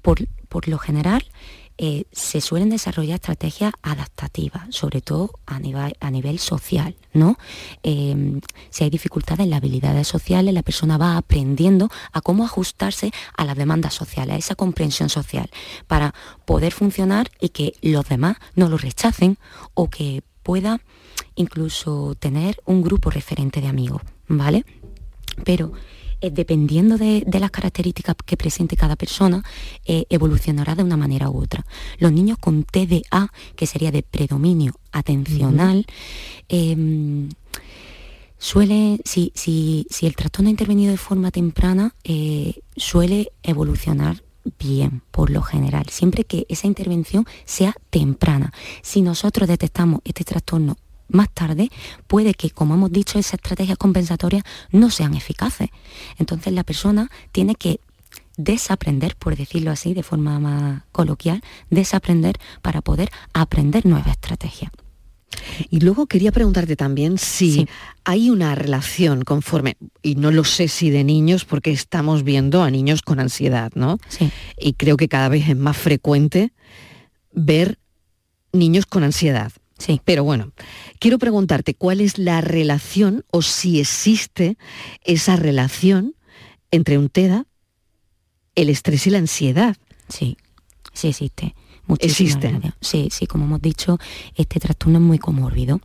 [0.02, 1.26] Por, lo general,
[1.78, 7.38] eh, se suelen desarrollar estrategias adaptativas, sobre todo a nivel, a nivel social, ¿no?
[7.84, 13.44] si hay dificultades en las habilidades sociales, la persona va aprendiendo a cómo ajustarse a
[13.44, 15.52] las demandas sociales, a esa comprensión social,
[15.88, 19.38] para poder funcionar y que los demás no lo rechacen
[19.74, 20.80] o que pueda
[21.36, 24.64] incluso tener un grupo referente de amigos, ¿vale?
[25.44, 25.74] Pero
[26.22, 29.44] eh, dependiendo de, las características que presente cada persona,
[29.86, 31.66] eh, evolucionará de una manera u otra.
[31.98, 35.86] Los niños con TDA, que sería de predominio atencional,
[36.48, 37.28] em,
[38.38, 44.24] suele, si, si, el trastorno ha intervenido de forma temprana, eh, suele evolucionar
[44.60, 48.54] bien, por lo general, siempre que esa intervención sea temprana.
[48.82, 50.78] Si nosotros detectamos este trastorno
[51.10, 51.70] más tarde,
[52.08, 55.70] puede que, como hemos dicho, esas estrategias compensatorias no sean eficaces.
[56.18, 57.80] Entonces la persona tiene que
[58.38, 64.72] desaprender, por decirlo así, de forma más coloquial, desaprender para poder aprender nuevas estrategias.
[65.70, 67.68] Y luego quería preguntarte también si
[68.04, 72.72] hay una relación conforme, y no lo sé si de niños, porque estamos viendo a
[72.72, 73.98] niños con ansiedad, ¿no?
[74.08, 74.32] Sí.
[74.58, 76.54] Y creo que cada vez es más frecuente
[77.32, 77.80] ver
[78.52, 79.52] niños con ansiedad.
[79.78, 80.02] Sí.
[80.06, 80.52] Pero bueno,
[81.00, 84.58] quiero preguntarte cuál es la relación o si existe
[85.04, 86.16] esa relación
[86.72, 87.46] entre un TEDA,
[88.56, 89.78] el estrés y la ansiedad.
[90.10, 90.38] Sí,
[90.94, 91.54] sí existe.
[92.00, 92.60] Existe.
[92.82, 93.98] Sí, sí, como hemos dicho,
[94.36, 95.80] este trastorno es muy comórbido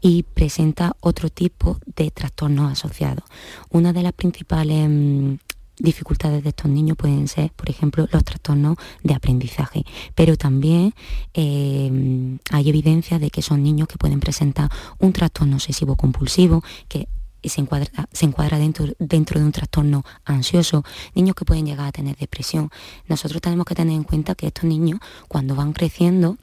[0.00, 3.24] y presenta otro tipo de trastornos asociados.
[3.70, 5.34] Una de las principales mm,
[5.78, 9.84] dificultades de estos niños pueden ser, por ejemplo, los trastornos de aprendizaje,
[10.14, 10.94] pero también
[11.34, 17.08] eh, hay evidencia de que son niños que pueden presentar un trastorno obsesivo compulsivo, que
[17.48, 21.92] se encuadra, se encuadra dentro, dentro de un trastorno ansioso, niños que pueden llegar a
[21.92, 22.70] tener depresión.
[23.06, 26.38] Nosotros tenemos que tener en cuenta que estos niños, cuando van creciendo,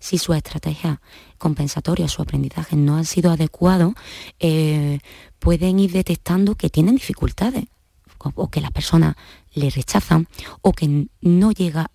[0.00, 1.00] si su estrategia
[1.36, 3.94] compensatoria, su aprendizaje no han sido adecuados,
[4.40, 5.00] eh,
[5.38, 7.64] pueden ir detectando que tienen dificultades
[8.18, 9.14] o que las personas
[9.52, 10.26] le rechazan
[10.62, 11.90] o que no llega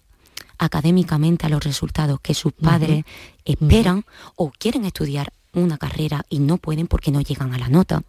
[0.58, 3.04] académicamente a los resultados que sus padres
[3.44, 8.04] esperan o quieren estudiar una carrera y no pueden porque no llegan a la nota.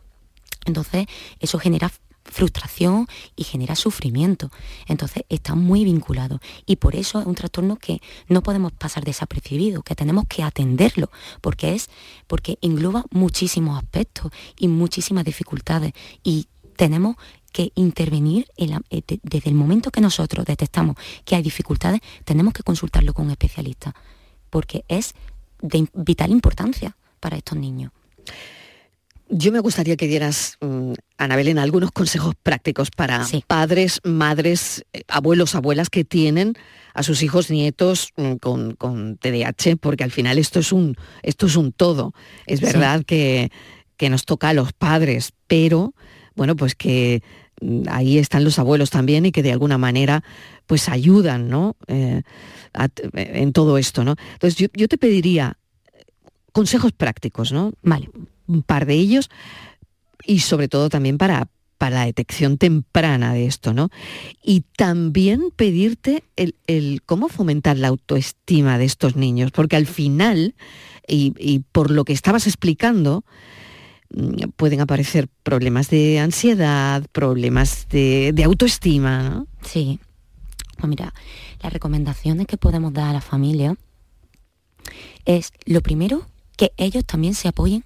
[0.65, 1.07] Entonces,
[1.41, 1.91] eso genera
[2.25, 4.51] frustración y genera sufrimiento.
[4.87, 9.83] Entonces está muy vinculado y por eso es un trastorno que no podemos pasar desapercibido,
[9.83, 11.91] que tenemos que atenderlo, porque es
[12.27, 17.17] porque engloba muchísimos aspectos y muchísimas dificultades y tenemos
[17.53, 23.15] que intervenir eh, desde el momento que nosotros detectamos que hay dificultades, tenemos que consultarlo
[23.15, 23.95] con un especialista,
[24.51, 25.15] porque es
[25.63, 27.93] de vital importancia para estos niños.
[29.29, 35.03] Yo me gustaría que dieras, mm, Ana Belén, algunos consejos prácticos para padres, madres, eh,
[35.09, 36.55] abuelos, abuelas que tienen
[36.93, 41.47] a sus hijos, nietos mm, con, con, TDAH, porque al final esto es un, esto
[41.47, 42.13] es un todo.
[42.47, 43.51] Es verdad que,
[43.97, 45.95] que nos toca a los padres, pero
[46.35, 47.23] bueno, pues que
[47.63, 50.23] mm, ahí están los abuelos también y que de alguna manera
[50.67, 51.77] pues ayudan ¿no?
[51.87, 52.23] Eh,
[53.15, 54.05] en todo esto.
[54.05, 54.17] ¿no?
[54.35, 55.57] Entonces yo, yo, te pediría
[56.53, 57.73] consejos prácticos, ¿no?
[57.83, 58.11] Vale
[58.47, 59.31] un par de ellos
[60.27, 63.91] y sobre todo también para, para la detección temprana de esto, ¿no?
[64.43, 70.55] Y también pedirte el, cómo fomentar la autoestima de estos niños, porque al final,
[71.07, 73.25] y, por lo que estabas explicando,
[74.15, 79.45] mm, pueden aparecer problemas de ansiedad, problemas de, autoestima.
[79.63, 80.01] Sí.
[80.79, 81.15] Pues mira,
[81.63, 83.77] las recomendaciones que podemos dar a la familia
[85.25, 86.27] es, lo primero,
[86.57, 87.85] que ellos también se apoyen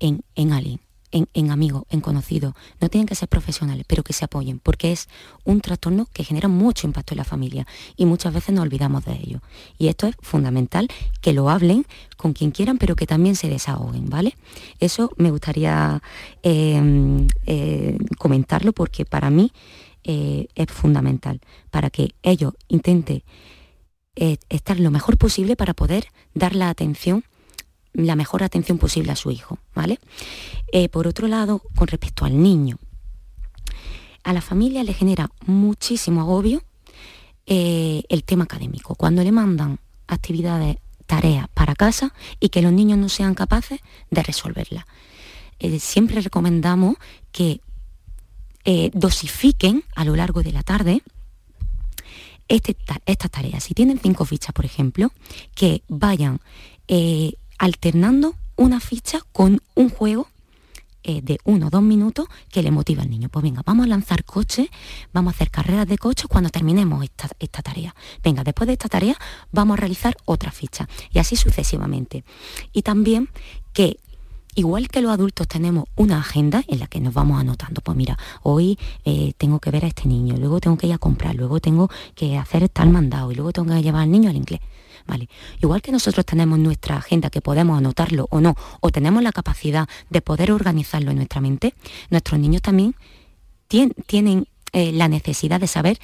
[0.00, 0.80] en, alguien,
[1.12, 2.54] en, en amigos, en conocidos.
[2.80, 5.08] No tienen que ser profesionales, pero que se apoyen, porque es
[5.44, 9.12] un trastorno que genera mucho impacto en la familia y muchas veces nos olvidamos de
[9.12, 9.42] ello.
[9.78, 10.88] Y esto es fundamental,
[11.20, 11.86] que lo hablen
[12.16, 14.36] con quien quieran, pero que también se desahoguen, ¿vale?
[14.80, 16.02] Eso me gustaría
[16.42, 19.52] em, eh, comentarlo porque para mí
[20.02, 23.22] eh, es fundamental, para que ellos intenten
[24.16, 27.24] eh, estar lo mejor posible para poder dar la atención
[27.92, 29.98] la mejor atención posible a su hijo, ¿vale?
[30.72, 32.78] Eh, por otro lado, con respecto al niño,
[34.22, 36.62] a la familia le genera muchísimo agobio
[37.46, 38.94] eh, el tema académico.
[38.94, 40.76] Cuando le mandan actividades,
[41.06, 44.84] tareas para casa y que los niños no sean capaces de resolverlas.
[45.58, 46.96] Eh, siempre recomendamos
[47.32, 47.60] que
[48.92, 51.02] dosifiquen a lo largo de la tarde
[52.46, 52.76] este
[53.06, 53.64] estas tareas.
[53.64, 55.10] Si tienen cinco fichas, por ejemplo,
[55.54, 56.40] que vayan
[57.60, 60.28] alternando una ficha con un juego
[61.02, 63.28] eh, de uno o dos minutos que le motiva al niño.
[63.28, 64.68] Pues venga, vamos a lanzar coches,
[65.12, 67.94] vamos a hacer carreras de coches cuando terminemos esta, esta, tarea.
[68.24, 69.14] Venga, después de esta tarea
[69.52, 72.24] vamos a realizar otra ficha y así sucesivamente.
[72.72, 73.28] Y también
[73.74, 73.98] que
[74.54, 78.18] igual que los adultos tenemos una agenda en la que nos vamos anotando, pues mira,
[78.42, 81.60] hoy eh, tengo que ver a este niño, luego tengo que ir a comprar, luego
[81.60, 84.60] tengo que hacer tal mandado y luego tengo que llevar al niño al inglés.
[85.60, 89.88] Igual que nosotros tenemos nuestra agenda que podemos anotarlo o no, o tenemos la capacidad
[90.10, 91.74] de poder organizarlo en nuestra mente,
[92.10, 92.94] nuestros niños también
[93.68, 95.98] tienen eh, la necesidad de saber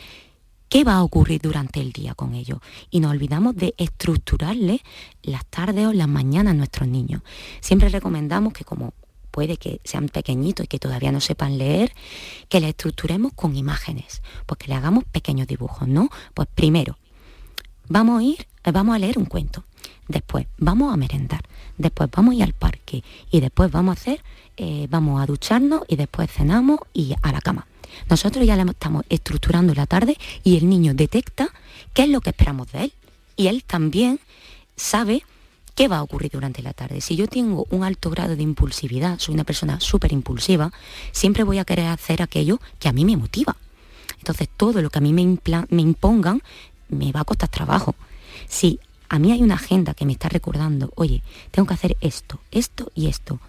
[0.69, 2.59] qué va a ocurrir durante el día con ellos.
[2.91, 4.83] Y nos olvidamos de estructurarle
[5.23, 7.23] las tardes o las mañanas a nuestros niños.
[7.61, 8.95] Siempre recomendamos que como
[9.31, 11.93] puede que sean pequeñitos y que todavía no sepan leer,
[12.49, 16.09] que le estructuremos con imágenes, pues le hagamos pequeños dibujos, ¿no?
[16.33, 16.97] Pues primero,
[17.89, 19.65] vamos a ir, eh, vamos a leer un cuento,
[20.09, 21.43] después vamos a merendar,
[21.79, 24.23] después vamos a ir al parque y después vamos a hacer,
[24.57, 27.67] eh, vamos a ducharnos y después cenamos y a la cama.
[28.09, 31.49] Nosotros ya estamos estructurando la tarde y el niño detecta
[31.95, 32.93] qué es lo que esperamos de él.
[33.37, 34.21] Y él también
[34.77, 35.23] sabe
[35.75, 37.01] qué va a ocurrir durante la tarde.
[37.01, 40.73] Si yo tengo un alto grado de impulsividad, soy una persona súper impulsiva,
[41.13, 43.57] siempre voy a querer hacer aquello que a mí me motiva.
[44.19, 46.43] Entonces todo lo que a mí me, me impongan
[46.89, 47.95] me va a costar trabajo.
[48.49, 52.41] Si a mí hay una agenda que me está recordando, oye, tengo que hacer esto,
[52.51, 53.41] esto y esto,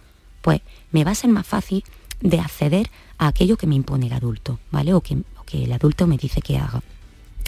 [0.42, 1.84] pues me va a ser más fácil
[2.22, 4.94] de acceder a aquello que me impone el adulto, ¿vale?
[4.94, 5.18] O que,
[5.54, 6.82] el adulto me dice que haga.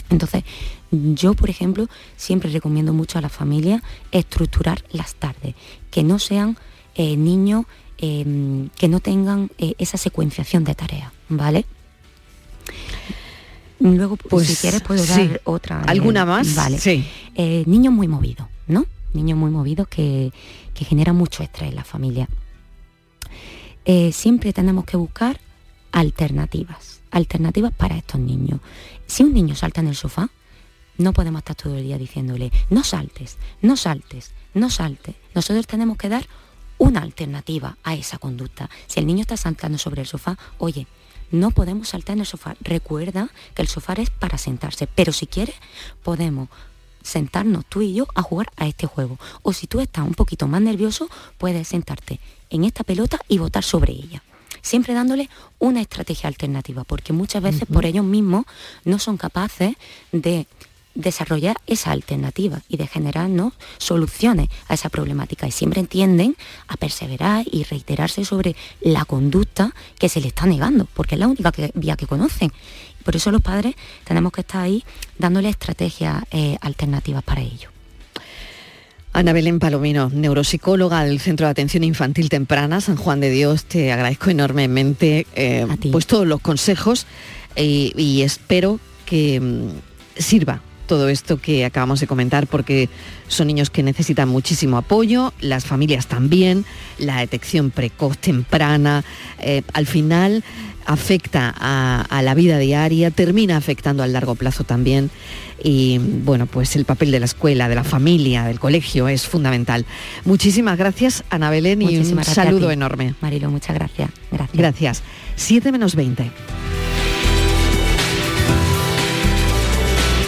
[0.08, 0.42] Entonces,
[0.90, 5.54] yo, por ejemplo, siempre recomiendo mucho a la familia estructurar las tardes,
[5.90, 6.56] que no sean
[6.94, 7.66] eh, niños
[7.98, 11.66] em, que no tengan eh, esa secuenciación de tareas, ¿vale?
[13.80, 15.82] Luego, pues, si quieres, puedo dar otra.
[15.82, 16.54] ¿Alguna más?
[16.54, 16.78] Vale.
[16.78, 17.04] Sí.
[17.34, 18.86] Eh, niños muy movidos, ¿no?
[19.14, 20.32] Niños muy movidos que,
[20.74, 22.28] que generan mucho estrés en la familia.
[23.86, 25.40] Eh, siempre tenemos que buscar
[25.92, 28.60] alternativas, alternativas para estos niños.
[29.06, 30.30] Si un niño salta en el sofá,
[30.98, 35.14] no podemos estar todo el día diciéndole, no saltes, no saltes, no saltes.
[35.34, 36.26] Nosotros tenemos que dar
[36.76, 38.68] una alternativa a esa conducta.
[38.86, 40.86] Si el niño está saltando sobre el sofá, oye,
[41.30, 42.56] no podemos saltar en el sofá.
[42.60, 45.54] Recuerda que el sofá es para sentarse, pero si quieres
[46.02, 46.48] podemos
[47.02, 49.18] sentarnos tú y yo a jugar a este juego.
[49.42, 51.08] O si tú estás un poquito más nervioso,
[51.38, 52.20] puedes sentarte
[52.50, 54.22] en esta pelota y botar sobre ella.
[54.62, 58.44] Siempre dándole una estrategia alternativa, porque muchas veces por ellos mismos
[58.84, 59.74] no son capaces
[60.12, 60.46] de
[60.94, 66.36] desarrollar esa alternativa y de generarnos soluciones a esa problemática y siempre entienden
[66.68, 71.28] a perseverar y reiterarse sobre la conducta que se le está negando, porque es la
[71.28, 72.52] única vía que conocen.
[73.04, 73.74] Por eso los padres
[74.04, 74.84] tenemos que estar ahí
[75.18, 77.70] dándole estrategias eh, alternativas para ello.
[79.12, 83.90] Ana Belén Palomino, neuropsicóloga del Centro de Atención Infantil Temprana, San Juan de Dios, te
[83.90, 87.06] agradezco enormemente eh, pues todos los consejos
[87.56, 92.88] y espero que mm, sirva todo esto que acabamos de comentar porque
[93.28, 96.64] son niños que necesitan muchísimo apoyo, las familias también,
[96.98, 99.04] la detección precoz temprana,
[99.38, 100.42] eh, al final
[100.86, 105.12] afecta a, la vida diaria, termina afectando al largo plazo también
[105.62, 109.86] y bueno, pues el papel de la escuela, de la familia, del colegio es fundamental.
[110.24, 113.14] Muchísimas gracias, Ana Belén, y un saludo enorme.
[113.20, 114.10] Marilo, muchas gracias.
[114.32, 114.58] Gracias.
[114.58, 115.02] Gracias.
[115.36, 116.32] 7 menos 20.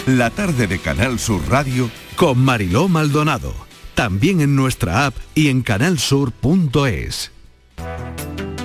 [0.07, 3.53] La tarde de Canal Sur Radio con Mariló Maldonado.
[3.95, 7.31] También en nuestra app y en canalsur.es.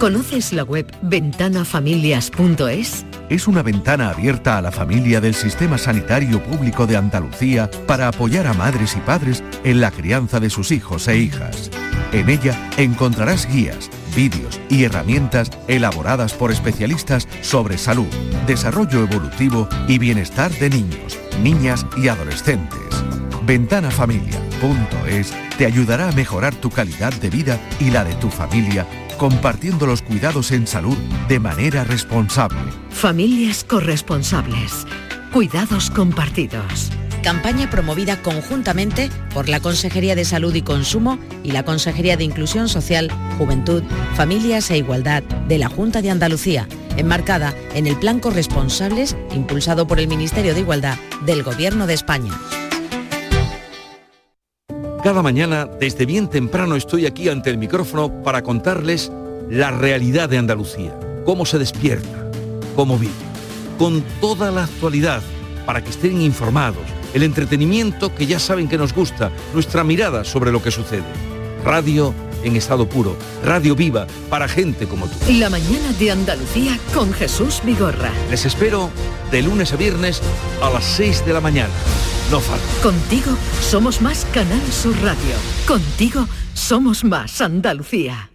[0.00, 3.06] ¿Conoces la web ventanafamilias.es?
[3.30, 8.48] Es una ventana abierta a la familia del Sistema Sanitario Público de Andalucía para apoyar
[8.48, 11.70] a madres y padres en la crianza de sus hijos e hijas.
[12.10, 18.08] En ella encontrarás guías, vídeos y herramientas elaboradas por especialistas sobre salud,
[18.48, 22.78] desarrollo evolutivo y bienestar de niños niñas y adolescentes.
[23.44, 28.86] Ventanafamilia.es te ayudará a mejorar tu calidad de vida y la de tu familia
[29.18, 30.96] compartiendo los cuidados en salud
[31.28, 32.58] de manera responsable.
[32.90, 34.86] Familias corresponsables.
[35.32, 36.90] Cuidados compartidos.
[37.22, 42.68] Campaña promovida conjuntamente por la Consejería de Salud y Consumo y la Consejería de Inclusión
[42.68, 43.82] Social, Juventud,
[44.14, 46.68] Familias e Igualdad de la Junta de Andalucía
[46.98, 52.32] enmarcada en el Plan Corresponsables impulsado por el Ministerio de Igualdad del Gobierno de España.
[55.02, 59.12] Cada mañana, desde bien temprano, estoy aquí ante el micrófono para contarles
[59.48, 62.30] la realidad de Andalucía, cómo se despierta,
[62.74, 63.12] cómo vive,
[63.78, 65.22] con toda la actualidad,
[65.64, 66.82] para que estén informados,
[67.14, 71.04] el entretenimiento que ya saben que nos gusta, nuestra mirada sobre lo que sucede.
[71.64, 72.12] Radio
[72.44, 73.16] en estado puro.
[73.44, 75.16] Radio viva para gente como tú.
[75.32, 78.10] La mañana de Andalucía con Jesús Vigorra.
[78.30, 78.90] Les espero
[79.30, 80.20] de lunes a viernes
[80.62, 81.72] a las 6 de la mañana.
[82.30, 82.66] No falta.
[82.82, 85.34] Contigo somos más Canal Sur Radio.
[85.66, 88.30] Contigo somos más Andalucía.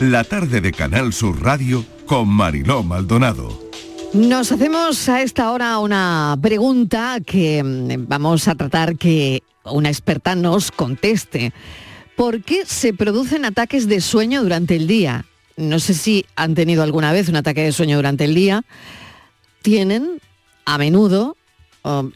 [0.00, 3.62] La tarde de Canal Sur Radio con Mariló Maldonado.
[4.14, 10.34] Nos hacemos a esta hora una pregunta que mm, vamos a tratar que una experta
[10.34, 11.52] nos conteste.
[12.16, 15.24] ¿Por qué se producen ataques de sueño durante el día?
[15.56, 18.64] No sé si han tenido alguna vez un ataque de sueño durante el día.
[19.62, 20.20] Tienen
[20.64, 21.36] a menudo,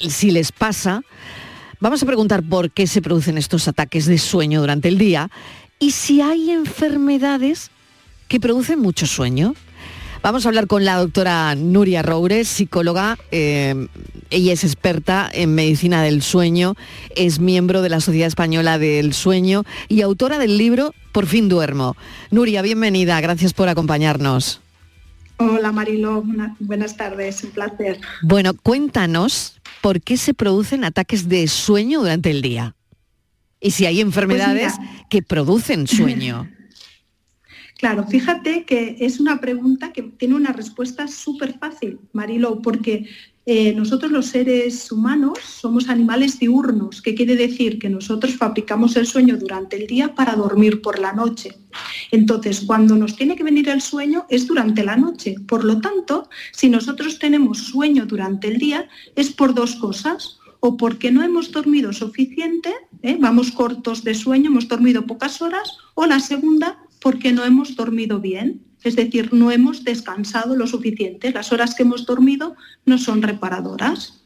[0.01, 1.03] si les pasa,
[1.81, 5.31] vamos a preguntar por qué se producen estos ataques de sueño durante el día
[5.79, 7.71] y si hay enfermedades
[8.29, 9.55] que producen mucho sueño.
[10.27, 13.17] Vamos a hablar con la doctora Nuria Roures, psicóloga.
[13.31, 13.87] Eh,
[14.31, 16.75] ella es experta en medicina del sueño,
[17.15, 21.97] es miembro de la Sociedad Española del Sueño y autora del libro Por fin duermo.
[22.33, 24.61] Nuria, bienvenida, gracias por acompañarnos.
[25.37, 26.25] Hola Marilo,
[26.59, 28.01] buenas tardes, un placer.
[28.21, 32.75] Bueno, cuéntanos por qué se producen ataques de sueño durante el día
[33.61, 36.51] y si hay enfermedades pues que producen sueño.
[37.79, 43.07] Claro, fíjate que es una pregunta que tiene una respuesta súper fácil, Marilo, porque
[43.45, 49.07] eh, nosotros los seres humanos somos animales diurnos, que quiere decir que nosotros fabricamos el
[49.07, 51.51] sueño durante el día para dormir por la noche.
[52.11, 55.37] Entonces, cuando nos tiene que venir el sueño es durante la noche.
[55.47, 60.77] Por lo tanto, si nosotros tenemos sueño durante el día, es por dos cosas o
[60.77, 63.17] porque no hemos dormido suficiente, ¿eh?
[63.21, 68.19] vamos cortos de sueño, hemos dormido pocas horas, o la segunda, porque no hemos dormido
[68.19, 71.31] bien, es decir, no hemos descansado lo suficiente.
[71.31, 74.26] Las horas que hemos dormido no son reparadoras.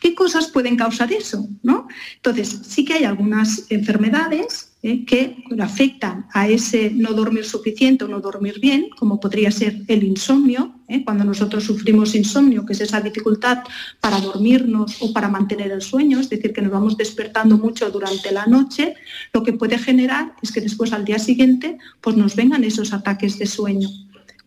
[0.00, 1.46] ¿Qué cosas pueden causar eso?
[1.62, 1.86] ¿no?
[2.16, 5.04] Entonces, sí que hay algunas enfermedades ¿eh?
[5.04, 10.02] que afectan a ese no dormir suficiente o no dormir bien, como podría ser el
[10.02, 11.04] insomnio, ¿eh?
[11.04, 13.58] cuando nosotros sufrimos insomnio, que es esa dificultad
[14.00, 18.32] para dormirnos o para mantener el sueño, es decir, que nos vamos despertando mucho durante
[18.32, 18.94] la noche,
[19.32, 23.38] lo que puede generar es que después al día siguiente pues nos vengan esos ataques
[23.38, 23.88] de sueño.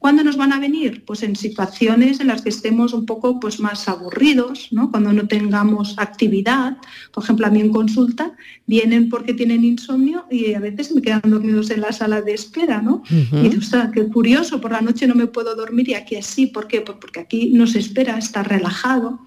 [0.03, 1.05] ¿Cuándo nos van a venir?
[1.05, 4.91] Pues en situaciones en las que estemos un poco pues, más aburridos, ¿no?
[4.91, 6.75] cuando no tengamos actividad.
[7.13, 8.33] Por ejemplo, a mí en consulta
[8.67, 12.81] vienen porque tienen insomnio y a veces me quedan dormidos en la sala de espera.
[12.81, 13.01] ¿no?
[13.09, 16.47] Y ostras, qué curioso, por la noche no me puedo dormir y aquí así.
[16.47, 16.81] ¿Por qué?
[16.81, 19.21] Pues porque aquí no se espera, está relajado.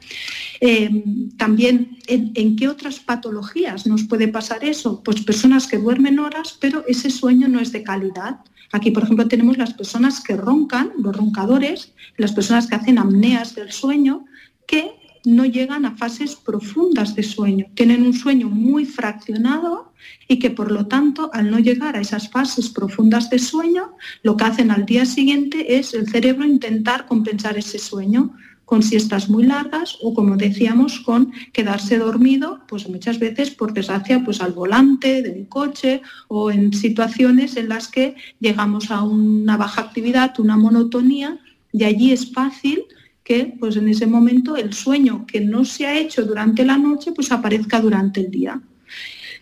[0.60, 5.02] Em, también, ¿en, ¿en qué otras patologías nos puede pasar eso?
[5.02, 8.40] Pues personas que duermen horas, pero ese sueño no es de calidad.
[8.72, 13.54] Aquí, por ejemplo, tenemos las personas que roncan, los roncadores, las personas que hacen apneas
[13.54, 14.24] del sueño,
[14.66, 14.92] que
[15.26, 17.66] no llegan a fases profundas de sueño.
[17.74, 19.92] Tienen un sueño muy fraccionado
[20.28, 23.90] y que por lo tanto al no llegar a esas fases profundas de sueño,
[24.22, 28.36] lo que hacen al día siguiente es el cerebro intentar compensar ese sueño
[28.66, 34.22] con siestas muy largas o como decíamos con quedarse dormido pues muchas veces por desgracia
[34.24, 39.82] pues al volante del coche o en situaciones en las que llegamos a una baja
[39.82, 41.38] actividad, una monotonía
[41.72, 42.82] y allí es fácil
[43.22, 47.12] que pues en ese momento el sueño que no se ha hecho durante la noche
[47.12, 48.60] pues aparezca durante el día.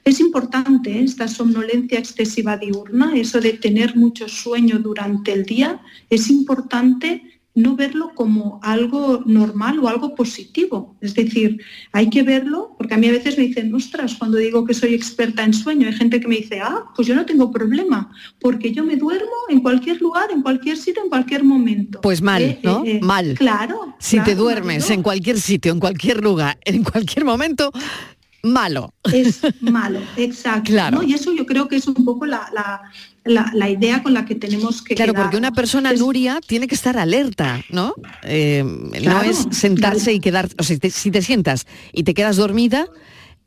[0.04, 6.28] Es importante esta somnolencia excesiva diurna, eso de tener mucho sueño durante el día, es
[6.28, 10.96] importante no verlo como algo normal o algo positivo.
[11.00, 11.60] Es decir,
[11.92, 14.92] hay que verlo, porque a mí a veces me dicen, ostras, cuando digo que soy
[14.92, 18.72] experta en sueño, hay gente que me dice, ah, pues yo no tengo problema, porque
[18.72, 22.00] yo me duermo en cualquier lugar, en cualquier sitio, en cualquier momento.
[22.00, 22.84] Pues mal, eh, ¿no?
[22.84, 23.34] Eh, eh, mal.
[23.38, 23.94] Claro.
[23.98, 27.70] Si te duermes en cualquier sitio, en cualquier lugar, en cualquier momento,
[28.44, 28.94] malo.
[29.12, 30.70] Es malo, exacto.
[30.70, 31.02] Claro.
[31.02, 32.48] Y eso yo creo que es un poco la,
[33.24, 36.98] la, idea con la que tenemos que Claro, porque una persona, Nuria, tiene que estar
[36.98, 37.94] alerta, ¿no?
[38.22, 40.48] Eh, no es sentarse y quedar...
[40.58, 42.86] O sea, si te sientas y te quedas dormida,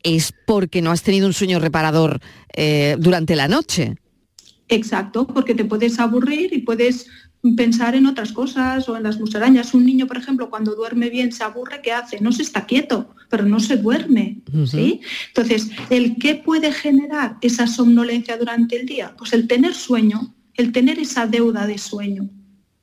[0.02, 2.20] es porque no has tenido un sueño reparador
[2.54, 3.96] eh, durante la noche.
[4.68, 7.06] Exacto, porque te puedes aburrir y puedes
[7.56, 9.74] pensar en otras cosas o en las musarañas.
[9.74, 12.20] Un niño, por ejemplo, cuando duerme bien se aburre, ¿qué hace?
[12.20, 14.40] No se está quieto, pero no se duerme.
[14.66, 15.00] ¿sí?
[15.28, 19.14] Entonces, ¿el qué puede generar esa somnolencia durante el día?
[19.16, 22.28] Pues el tener sueño, el tener esa deuda de sueño.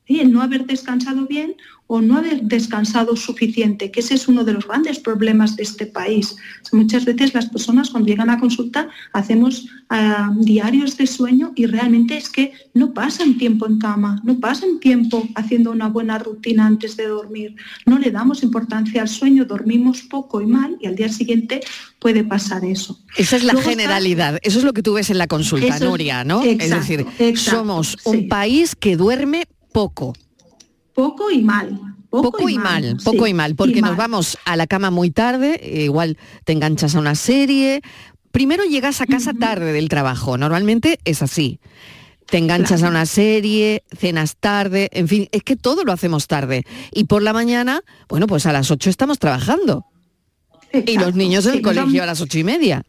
[0.08, 1.56] El no haber descansado bien
[1.88, 5.86] o no haber descansado suficiente, que ese es uno de los grandes problemas de este
[5.86, 6.36] país.
[6.72, 12.16] Muchas veces las personas cuando llegan a consulta hacemos ah, diarios de sueño y realmente
[12.16, 16.96] es que no pasan tiempo en cama, no pasan tiempo haciendo una buena rutina antes
[16.96, 17.54] de dormir,
[17.86, 21.60] no le damos importancia al sueño, dormimos poco y mal y al día siguiente
[22.00, 22.98] puede pasar eso.
[23.16, 26.42] Esa es la generalidad, eso es lo que tú ves en la consulta, Nuria, ¿no?
[26.42, 29.46] es decir, somos un país que duerme
[29.76, 30.14] poco
[30.96, 31.78] poco y mal.
[32.08, 35.84] Poco, y, mal, poco y mal, porque nos vamos a la cama muy tarde, eh,
[35.84, 37.82] igual te enganchas a una serie.
[38.30, 41.60] Primero llegas a casa tarde del trabajo, normalmente es así.
[42.24, 46.64] Te enganchas a una serie, cenas tarde, en fin, es que todo lo hacemos tarde.
[46.90, 49.84] Y por la mañana, bueno, pues a las 8 estamos trabajando.
[50.72, 52.82] Y los niños en el colegio a las ocho y media,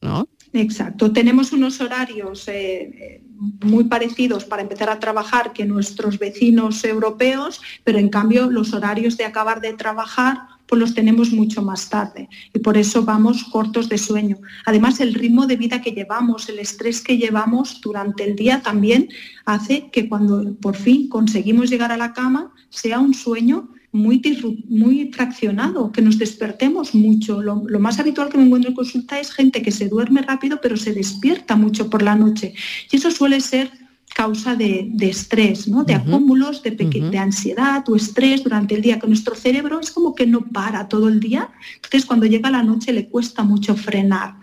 [0.00, 0.28] ¿no?
[0.52, 3.23] Exacto, tenemos unos horarios eh,
[3.62, 9.16] muy parecidos para empezar a trabajar que nuestros vecinos europeos, pero en cambio los horarios
[9.16, 13.88] de acabar de trabajar pues los tenemos mucho más tarde y por eso vamos cortos
[13.88, 14.38] de sueño.
[14.64, 19.08] Además, el ritmo de vida que llevamos, el estrés que llevamos durante el día también
[19.44, 24.20] hace que cuando por fin conseguimos llegar a la cama sea un sueño muy,
[24.68, 27.40] muy fraccionado, que nos despertemos mucho.
[27.40, 30.76] Lo, más habitual que me encuentro en consulta es gente que se duerme rápido pero
[30.76, 32.54] se despierta mucho por la noche.
[32.90, 33.70] Y eso suele ser
[34.12, 35.84] causa de, estrés, ¿no?
[35.84, 40.14] de acúmulos de, de, ansiedad o estrés durante el día, que nuestro cerebro es como
[40.14, 41.50] que no para todo el día.
[41.76, 44.34] Entonces cuando llega la noche le cuesta mucho frenar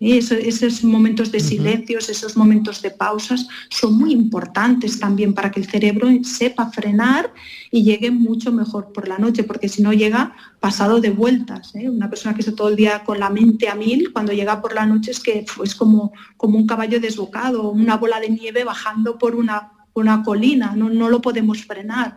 [0.00, 5.66] esos momentos de silencios, esos momentos de pausas son muy importantes también para que el
[5.66, 7.32] cerebro sepa frenar
[7.70, 11.74] y llegue mucho mejor por la noche, porque si no llega pasado de vueltas.
[11.74, 11.88] ¿eh?
[11.88, 14.74] Una persona que está todo el día con la mente a mil, cuando llega por
[14.74, 19.18] la noche es que es como, como un caballo desbocado, una bola de nieve bajando
[19.18, 22.16] por una, una colina, no, no lo podemos frenar.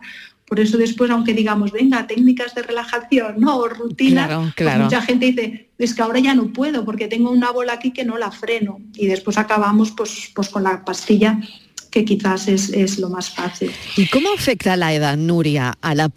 [0.52, 5.70] Por eso después, aunque digamos, venga, técnicas de relajación, no, rutina, pues mucha gente dice,
[5.78, 8.82] es que ahora ya no puedo porque tengo una bola aquí que no la freno.
[8.94, 11.40] Y después acabamos pues, pues con la pastilla
[11.90, 13.72] que quizás es, lo más fácil.
[13.96, 16.12] ¿Y cómo afecta la edad, Nuria, a la,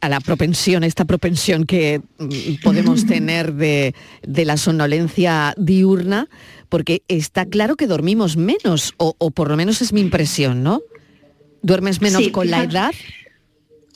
[0.00, 6.28] a la propensión, esta propensión que mm, podemos tener de, de la somnolencia diurna?
[6.68, 10.82] Porque está claro que dormimos menos, o, por lo menos es mi impresión, ¿no?
[11.62, 12.92] ¿Duermes menos con la edad?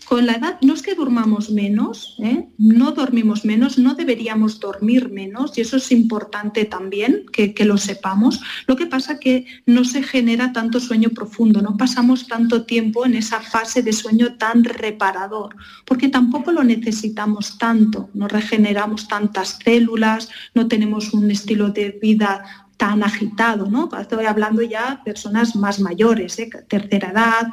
[0.07, 2.49] Con la edad no es que durmamos menos, ¿eh?
[2.59, 8.41] no dormimos menos, no deberíamos dormir menos y eso es importante también que, lo sepamos.
[8.69, 13.15] Lo que pasa que no se genera tanto sueño profundo, no pasamos tanto tiempo en
[13.15, 20.29] esa fase de sueño tan reparador, porque tampoco lo necesitamos tanto, no regeneramos tantas células,
[20.55, 23.91] no tenemos un estilo de vida tan agitado, ¿no?
[23.99, 26.49] Estoy hablando ya de personas más mayores, ¿eh?
[26.69, 27.49] tercera edad,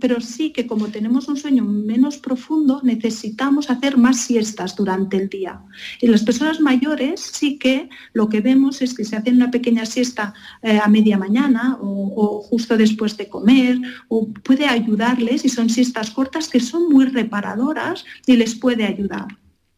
[0.00, 5.28] pero sí que como tenemos un sueño menos profundo, necesitamos hacer más siestas durante el
[5.28, 5.60] día.
[6.00, 9.86] Y las personas mayores sí que lo que vemos es que se hacen una pequeña
[9.86, 13.78] siesta eh, a media mañana o, justo después de comer,
[14.08, 19.26] o puede ayudarles, y son siestas cortas que son muy reparadoras y les puede ayudar.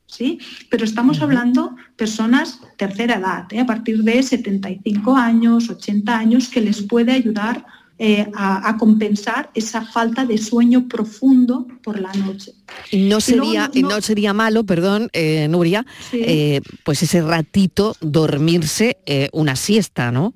[0.07, 0.39] ¿Sí?
[0.71, 3.61] Pero estamos hablando personas tercera edad, ¿eh?
[3.61, 7.67] a partir de 75 años, 80 años, que les puede ayudar
[8.01, 12.53] eh, a, compensar esa falta de sueño profundo por la noche.
[12.93, 18.99] No sería, no, sería malo, perdón, eh, Nuria, eh, pues ese ratito dormirse
[19.33, 20.33] una siesta, ¿no?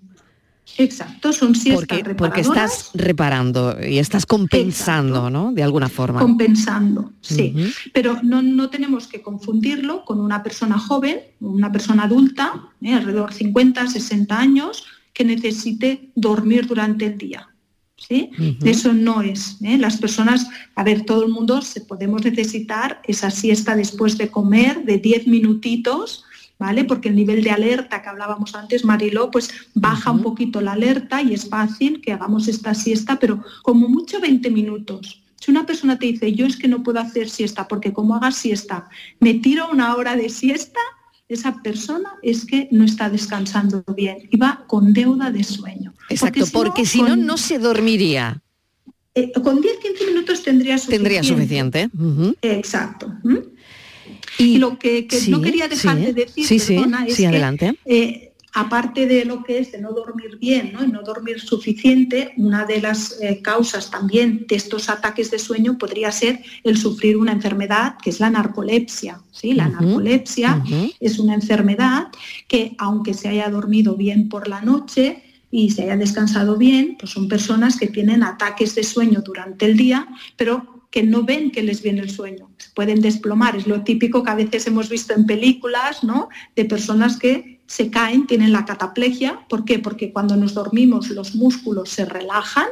[0.76, 5.52] Exacto, son siestas porque, porque estás reparando y estás compensando, ¿no?
[5.52, 6.18] De alguna forma.
[6.18, 7.54] Compensando, sí.
[7.92, 13.36] Pero no, no, tenemos que confundirlo con una persona joven, una persona adulta, alrededor de
[13.36, 17.51] 50, 60 años, que necesite dormir durante el día.
[18.07, 18.30] ¿Sí?
[18.64, 19.57] Eso no es.
[19.62, 19.78] ¿eh?
[19.78, 24.84] Las personas, a ver, todo el mundo se, podemos necesitar esa siesta después de comer
[24.84, 26.24] de 10 minutitos,
[26.59, 26.84] ¿vale?
[26.84, 31.22] Porque el nivel de alerta que hablábamos antes, Mariló, pues baja un poquito la alerta
[31.22, 35.22] y es fácil que hagamos esta siesta, pero como mucho 20 minutos.
[35.36, 38.36] Si una persona te dice, yo es que no puedo hacer siesta porque como hagas
[38.36, 38.88] siesta,
[39.18, 40.78] me tiro una hora de siesta,
[41.35, 45.95] esa persona es que no está descansando bien y va con deuda de sueño.
[46.09, 48.43] Exacto, porque si no, no, se dormiría.
[49.14, 50.99] Eh, con 10-15 minutos tendría suficiente.
[50.99, 51.91] Tendría suficiente.
[52.43, 53.12] Exacto.
[54.39, 57.74] Y lo que, no quería dejar de decir, perdona, es adelante.
[57.85, 60.84] que eh, aparte de lo que es de no dormir bien ¿no?
[60.84, 65.78] y no dormir suficiente, una de las eh, causas también de estos ataques de sueño
[65.78, 69.20] podría ser el sufrir una enfermedad que es la narcolepsia.
[69.30, 69.55] ¿sí?
[69.55, 70.62] La narcolepsia
[71.00, 72.09] es una enfermedad
[72.48, 75.22] que aunque se haya dormido bien por la noche,
[75.55, 79.76] y se haya descansado bien, pues son personas que tienen ataques de sueño durante el
[79.76, 82.50] día, pero que no ven que les viene el sueño.
[82.57, 86.28] Se pueden desplomar, es lo típico que a veces hemos visto en películas, ¿no?
[86.57, 89.46] De personas que se caen, tienen la cataplegia.
[89.48, 89.78] ¿Por qué?
[89.78, 92.66] Porque cuando nos dormimos los músculos se relajan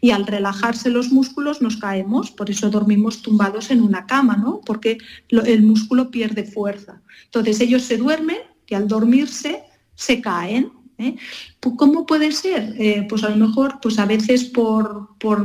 [0.00, 2.30] y al relajarse los músculos nos caemos.
[2.30, 4.60] Por eso dormimos tumbados en una cama, ¿no?
[4.64, 7.02] Porque el músculo pierde fuerza.
[7.24, 8.38] Entonces ellos se duermen
[8.68, 9.64] y al dormirse
[9.94, 10.72] se caen.
[10.98, 11.16] ¿eh?
[11.60, 12.74] ¿Cómo puede ser?
[12.78, 15.44] Eh, pues a lo mejor, pues a veces por, por,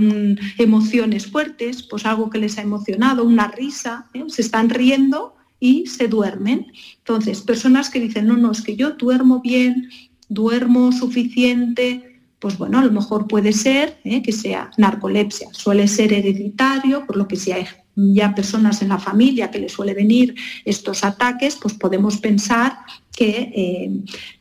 [0.58, 4.26] emociones fuertes, pues algo que les ha emocionado, una risa, ¿eh?
[4.28, 6.68] se están riendo y se duermen.
[6.98, 9.90] Entonces, personas que dicen, no, no, es que yo duermo bien,
[10.30, 14.22] duermo suficiente, pues bueno, a lo mejor puede ser ¿eh?
[14.22, 17.66] que sea narcolepsia, suele ser hereditario, por lo que si hay
[18.14, 20.36] ya personas en la familia que le suele venir
[20.66, 22.80] estos ataques, pues podemos pensar
[23.20, 23.92] que eh,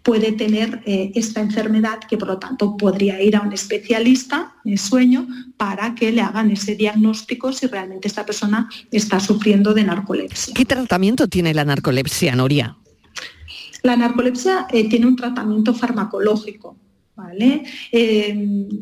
[0.04, 4.76] puede tener eh, esta enfermedad, que por lo tanto podría ir a un especialista de
[4.76, 10.54] sueño para que le hagan ese diagnóstico si realmente esta persona está sufriendo de narcolepsia.
[10.54, 12.76] ¿Qué tratamiento tiene la narcolepsia, Noria?
[13.82, 16.76] La narcolepsia eh, tiene un tratamiento farmacológico.
[17.16, 17.64] ¿vale?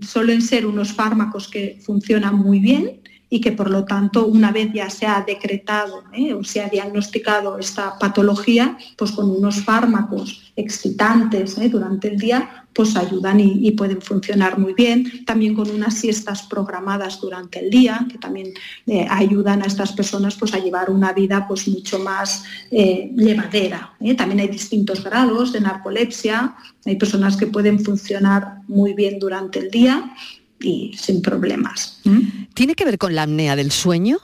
[0.03, 4.72] suelen ser unos fármacos que funcionan muy bien, y que por lo tanto una vez
[4.72, 6.33] ya se ha decretado ¿eh?
[6.33, 11.68] o se ha diagnosticado esta patología, pues con unos fármacos excitantes ¿eh?
[11.68, 15.24] durante el día, pues ayudan y, pueden funcionar muy bien.
[15.24, 18.53] También con unas siestas programadas durante el día, que también
[18.87, 23.95] eh, ayudan a estas personas pues, a llevar una vida pues, mucho más llevadera.
[24.16, 26.55] También hay distintos grados de narcolepsia,
[26.85, 30.14] hay personas que pueden funcionar muy bien durante el día
[30.61, 32.01] y sin problemas.
[32.55, 34.19] ¿Tiene que ver con la apnea del sueño?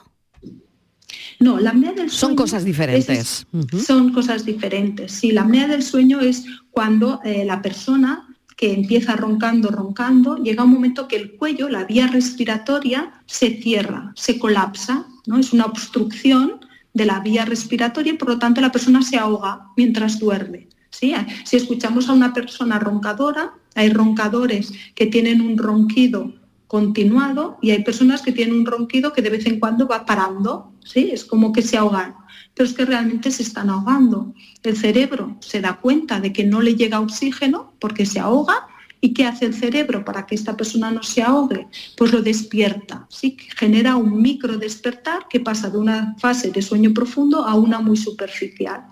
[1.39, 2.19] No, la apnea del sueño...
[2.19, 3.47] Son cosas diferentes.
[3.85, 5.11] Son cosas diferentes.
[5.11, 10.63] Sí, la apnea del sueño es cuando eh, la persona que empieza roncando, roncando, llega
[10.63, 15.37] un momento que el cuello, la vía respiratoria, se cierra, se colapsa, ¿no?
[15.37, 16.59] Es una obstrucción
[16.93, 20.69] de la vía respiratoria y por lo tanto la persona se ahoga mientras duerme.
[20.93, 21.13] ¿Sí?
[21.43, 26.33] Si escuchamos a una persona roncadora, hay roncadores que tienen un ronquido
[26.67, 30.71] continuado y hay personas que tienen un ronquido que de vez en cuando va parando,
[30.83, 31.09] ¿sí?
[31.11, 32.15] Es como que se ahogan,
[32.53, 34.33] pero es que realmente se están ahogando.
[34.63, 38.67] El cerebro se da cuenta de que no le llega oxígeno porque se ahoga
[39.03, 41.67] ¿Y qué hace el cerebro para que esta persona no se ahogue?
[41.97, 43.35] Pues lo despierta, ¿sí?
[43.57, 47.97] genera un micro despertar que pasa de una fase de sueño profundo a una muy
[47.97, 48.85] superficial.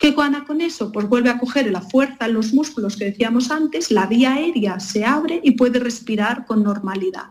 [0.00, 0.90] ¿Qué gana con eso?
[0.90, 4.80] Pues vuelve a coger la fuerza en los músculos que decíamos antes, la vía aérea
[4.80, 7.26] se abre y puede respirar con normalidad.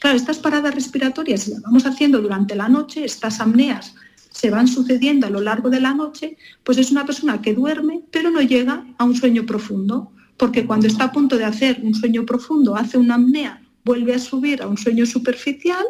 [0.00, 3.94] Claro, estas paradas respiratorias, las vamos haciendo durante la noche, estas apneas
[4.30, 8.02] se van sucediendo a lo largo de la noche, pues es una persona que duerme,
[8.10, 11.94] pero no llega a un sueño profundo porque cuando está a punto de hacer un
[11.94, 15.84] sueño profundo, hace una apnea, vuelve a subir a un sueño superficial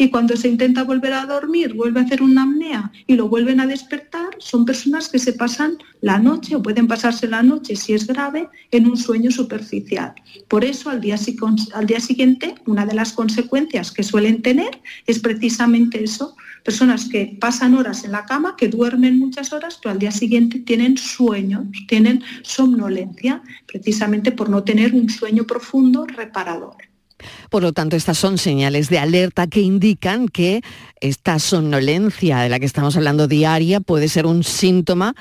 [0.00, 3.58] y cuando se intenta volver a dormir, vuelve a hacer una apnea y lo vuelven
[3.58, 7.92] a despertar, son personas que se pasan la noche o pueden pasarse la noche, si
[7.92, 10.14] es grave, en un sueño superficial.
[10.46, 11.16] Por eso, al día,
[11.74, 17.36] al día siguiente, una de las consecuencias que suelen tener es precisamente eso, personas que
[17.40, 21.64] pasan horas en la cama, que duermen muchas horas, pero al día siguiente tienen sueños,
[21.88, 26.87] tienen somnolencia, precisamente por no tener un sueño profundo reparador.
[27.50, 30.62] Por lo tanto, estas son señales de alerta que indican que
[31.00, 35.14] esta somnolencia de la que estamos hablando diaria puede ser un síntoma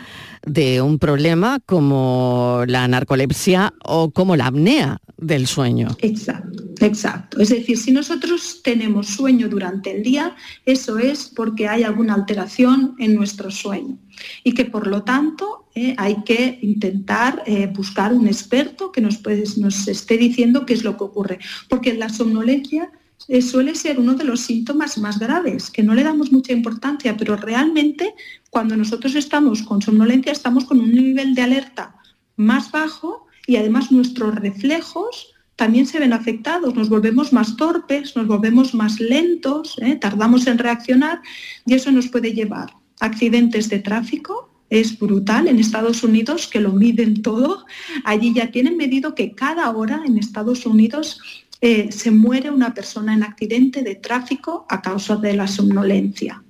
[0.46, 5.90] de un problema como la narcolepsia o como la apnea del sueño.
[6.02, 7.40] Exacto, exacto.
[7.40, 10.36] Es decir, si nosotros tenemos sueño durante el día,
[10.66, 13.98] eso es porque hay alguna alteración en nuestro sueño
[14.44, 19.22] y que por lo tanto eh, hay que intentar eh, buscar un experto que nos,
[19.58, 21.40] nos esté diciendo qué es lo que ocurre,
[21.70, 22.92] porque la somnolencia
[23.28, 27.16] eh, suele ser uno de los síntomas más graves, que no le damos mucha importancia,
[27.18, 28.14] pero realmente
[28.50, 31.96] cuando nosotros estamos con somnolencia estamos con un nivel de alerta
[32.36, 38.28] más bajo y además nuestros reflejos también se ven afectados, nos volvemos más torpes, nos
[38.28, 41.22] volvemos más lentos, tardamos en reaccionar
[41.66, 42.70] y eso nos puede llevar
[43.00, 47.66] accidentes de tráfico, es brutal en Estados Unidos, que lo miden todo.
[48.04, 51.22] Allí ya tienen medido que cada hora en Estados Unidos
[51.62, 56.44] eh, se muere una persona en accidente de tráfico a causa de la somnolencia.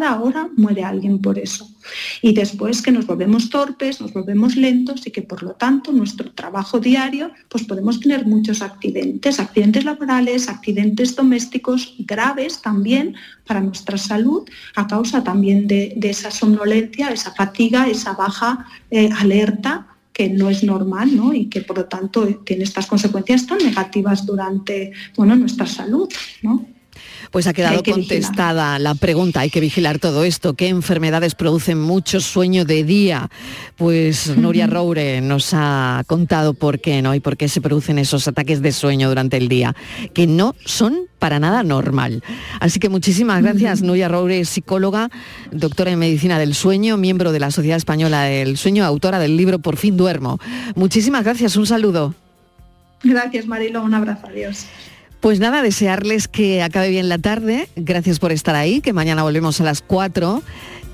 [0.00, 1.68] Cada hora muere alguien por eso.
[2.22, 6.32] Y después que nos volvemos torpes, nos volvemos lentos y que por lo tanto nuestro
[6.32, 13.14] trabajo diario pues podemos tener muchos accidentes, accidentes laborales, accidentes domésticos graves también
[13.46, 19.86] para nuestra salud a causa también de, esa somnolencia, esa fatiga, esa baja eh, alerta
[20.14, 21.34] que no es normal ¿no?
[21.34, 26.08] y que por lo tanto tiene estas consecuencias tan negativas durante bueno, nuestra salud.
[26.40, 26.79] ¿no?
[27.30, 30.54] Pues ha quedado contestada la pregunta, hay que vigilar todo esto.
[30.54, 33.30] ¿Qué enfermedades producen mucho sueño de día?
[33.76, 37.14] Pues Nuria Roure nos ha contado por qué, ¿no?
[37.14, 39.76] Y por qué se producen esos ataques de sueño durante el día,
[40.12, 42.24] que no son para nada normal.
[42.58, 45.10] Así que muchísimas gracias, Nuria Roure, psicóloga,
[45.52, 49.60] doctora en medicina del sueño, miembro de la Sociedad Española del Sueño, autora del libro
[49.60, 50.40] Por fin duermo.
[50.74, 52.14] Muchísimas gracias, un saludo.
[53.04, 54.66] Gracias, Marilo, un abrazo, adiós.
[55.20, 57.68] Pues nada, desearles que acabe bien la tarde.
[57.76, 60.42] Gracias por estar ahí, que mañana volvemos a las 4,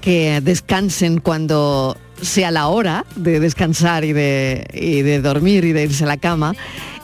[0.01, 6.09] que descansen cuando sea la hora de descansar y de, dormir y de irse a
[6.09, 6.55] la cama.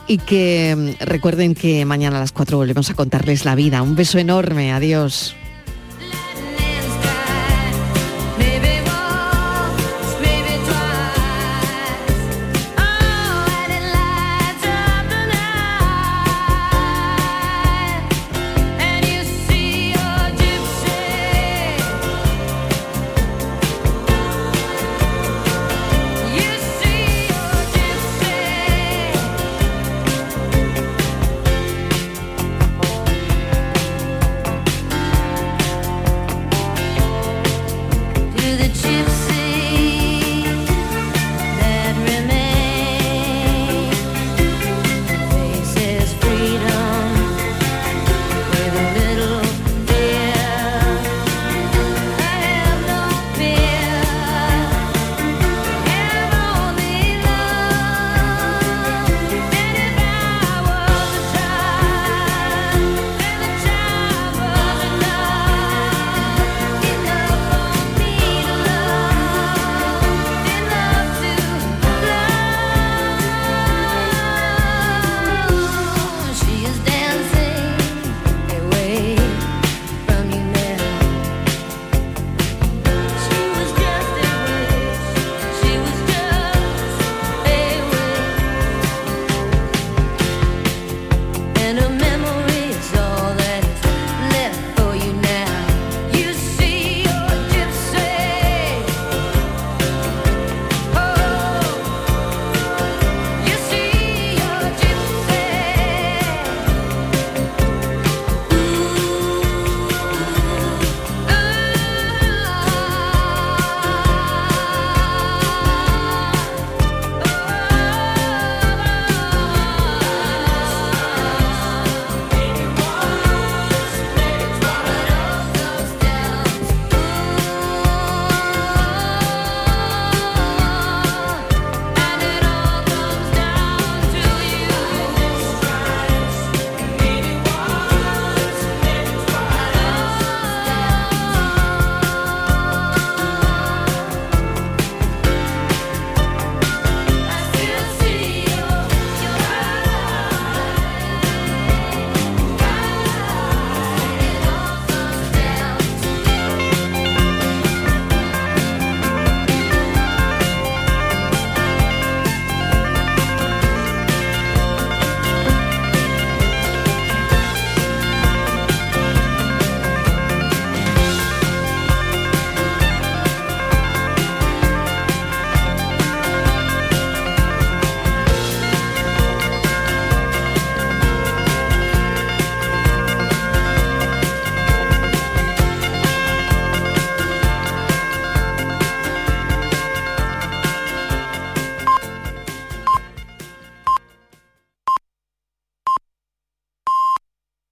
[0.08, 3.82] Y que mm, recuerden que mañana a las 4 volvemos a contarles la vida.
[3.82, 5.36] Un beso enorme, adiós.